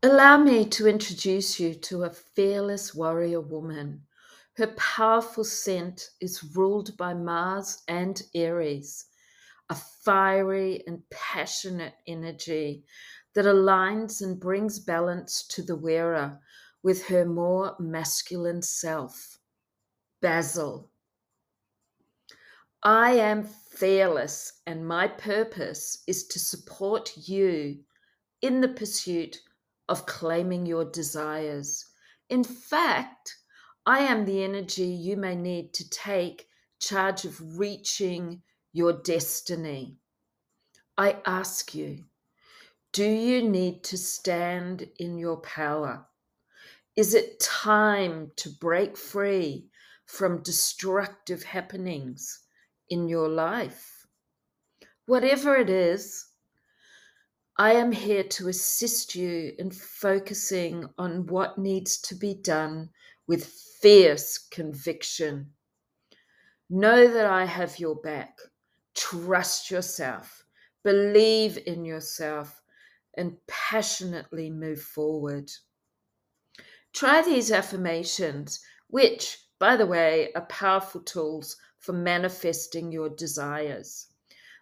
Allow 0.02 0.38
me 0.38 0.64
to 0.66 0.88
introduce 0.88 1.60
you 1.60 1.74
to 1.74 2.04
a 2.04 2.10
fearless 2.10 2.94
warrior 2.94 3.40
woman. 3.40 4.02
Her 4.62 4.74
powerful 4.76 5.42
scent 5.42 6.10
is 6.20 6.54
ruled 6.54 6.96
by 6.96 7.14
Mars 7.14 7.82
and 7.88 8.22
Aries, 8.32 9.06
a 9.68 9.74
fiery 9.74 10.84
and 10.86 11.02
passionate 11.10 11.94
energy 12.06 12.84
that 13.34 13.44
aligns 13.44 14.22
and 14.22 14.38
brings 14.38 14.78
balance 14.78 15.44
to 15.48 15.64
the 15.64 15.74
wearer 15.74 16.38
with 16.80 17.06
her 17.06 17.24
more 17.24 17.74
masculine 17.80 18.62
self. 18.62 19.40
Basil. 20.20 20.92
I 22.84 23.14
am 23.14 23.42
fearless, 23.42 24.60
and 24.64 24.86
my 24.86 25.08
purpose 25.08 26.04
is 26.06 26.28
to 26.28 26.38
support 26.38 27.12
you 27.16 27.80
in 28.42 28.60
the 28.60 28.68
pursuit 28.68 29.40
of 29.88 30.06
claiming 30.06 30.66
your 30.66 30.84
desires. 30.84 31.84
In 32.28 32.44
fact, 32.44 33.38
I 33.84 34.00
am 34.00 34.24
the 34.24 34.44
energy 34.44 34.86
you 34.86 35.16
may 35.16 35.34
need 35.34 35.74
to 35.74 35.90
take 35.90 36.48
charge 36.78 37.24
of 37.24 37.58
reaching 37.58 38.42
your 38.72 38.92
destiny. 38.92 39.96
I 40.96 41.16
ask 41.26 41.74
you, 41.74 42.04
do 42.92 43.04
you 43.04 43.42
need 43.42 43.82
to 43.84 43.98
stand 43.98 44.88
in 44.98 45.18
your 45.18 45.38
power? 45.38 46.06
Is 46.94 47.14
it 47.14 47.40
time 47.40 48.30
to 48.36 48.50
break 48.50 48.96
free 48.96 49.66
from 50.06 50.42
destructive 50.42 51.42
happenings 51.42 52.40
in 52.88 53.08
your 53.08 53.28
life? 53.28 54.06
Whatever 55.06 55.56
it 55.56 55.70
is, 55.70 56.26
I 57.58 57.72
am 57.72 57.90
here 57.90 58.24
to 58.24 58.48
assist 58.48 59.14
you 59.14 59.52
in 59.58 59.70
focusing 59.70 60.88
on 60.98 61.26
what 61.26 61.58
needs 61.58 62.00
to 62.02 62.14
be 62.14 62.34
done 62.34 62.90
with 63.26 63.44
fierce 63.80 64.38
conviction. 64.38 65.50
Know 66.68 67.12
that 67.12 67.26
I 67.26 67.44
have 67.44 67.78
your 67.78 67.96
back. 67.96 68.38
Trust 68.94 69.70
yourself, 69.70 70.44
believe 70.84 71.58
in 71.66 71.84
yourself, 71.84 72.62
and 73.16 73.36
passionately 73.46 74.50
move 74.50 74.80
forward. 74.80 75.50
Try 76.92 77.22
these 77.22 77.50
affirmations, 77.50 78.60
which, 78.88 79.38
by 79.58 79.76
the 79.76 79.86
way, 79.86 80.30
are 80.34 80.46
powerful 80.46 81.00
tools 81.00 81.56
for 81.78 81.92
manifesting 81.92 82.92
your 82.92 83.08
desires. 83.08 84.08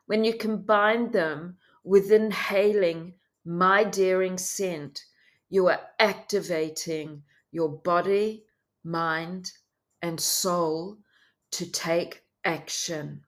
When 0.06 0.24
you 0.24 0.34
combine 0.34 1.10
them 1.10 1.58
with 1.84 2.10
inhaling 2.10 3.14
my 3.44 3.84
daring 3.84 4.38
scent, 4.38 5.04
you 5.48 5.68
are 5.68 5.80
activating 5.98 7.22
your 7.52 7.68
body, 7.68 8.44
mind, 8.84 9.50
and 10.02 10.20
soul 10.20 10.98
to 11.52 11.70
take 11.70 12.22
action. 12.44 13.24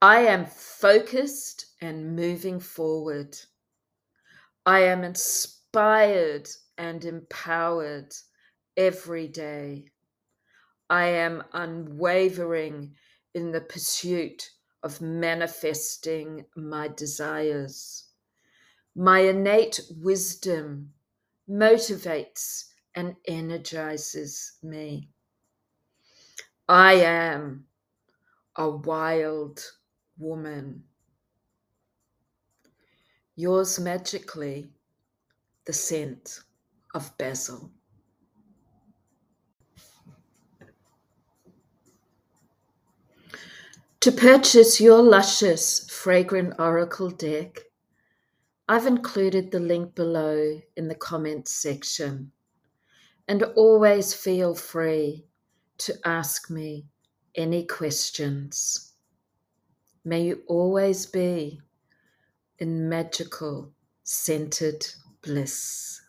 I 0.00 0.22
am 0.22 0.46
focused 0.46 1.66
and 1.80 2.16
moving 2.16 2.58
forward. 2.58 3.36
I 4.66 4.80
am 4.80 5.04
inspired 5.04 6.48
and 6.76 7.04
empowered 7.04 8.12
every 8.76 9.28
day. 9.28 9.86
I 10.90 11.04
am 11.04 11.44
unwavering 11.52 12.94
in 13.34 13.52
the 13.52 13.60
pursuit 13.60 14.50
of 14.82 15.00
manifesting 15.00 16.44
my 16.56 16.88
desires. 16.88 18.08
My 18.94 19.20
innate 19.20 19.80
wisdom 20.02 20.92
motivates 21.48 22.70
and 22.94 23.16
energizes 23.26 24.58
me. 24.62 25.08
I 26.68 26.94
am 26.94 27.64
a 28.56 28.68
wild 28.68 29.64
woman. 30.18 30.84
Yours 33.34 33.80
magically, 33.80 34.70
the 35.64 35.72
scent 35.72 36.40
of 36.94 37.16
basil. 37.18 37.70
To 44.00 44.10
purchase 44.10 44.80
your 44.80 45.00
luscious, 45.00 45.88
fragrant 45.88 46.54
oracle 46.58 47.10
deck, 47.10 47.60
I've 48.68 48.86
included 48.86 49.50
the 49.50 49.60
link 49.60 49.94
below 49.94 50.60
in 50.76 50.88
the 50.88 50.94
comments 50.94 51.50
section. 51.50 52.32
And 53.28 53.42
always 53.42 54.14
feel 54.14 54.54
free 54.54 55.26
to 55.78 55.94
ask 56.04 56.50
me 56.50 56.86
any 57.34 57.64
questions. 57.64 58.92
May 60.04 60.24
you 60.24 60.42
always 60.46 61.06
be 61.06 61.60
in 62.58 62.88
magical, 62.88 63.72
scented 64.04 64.86
bliss. 65.22 66.01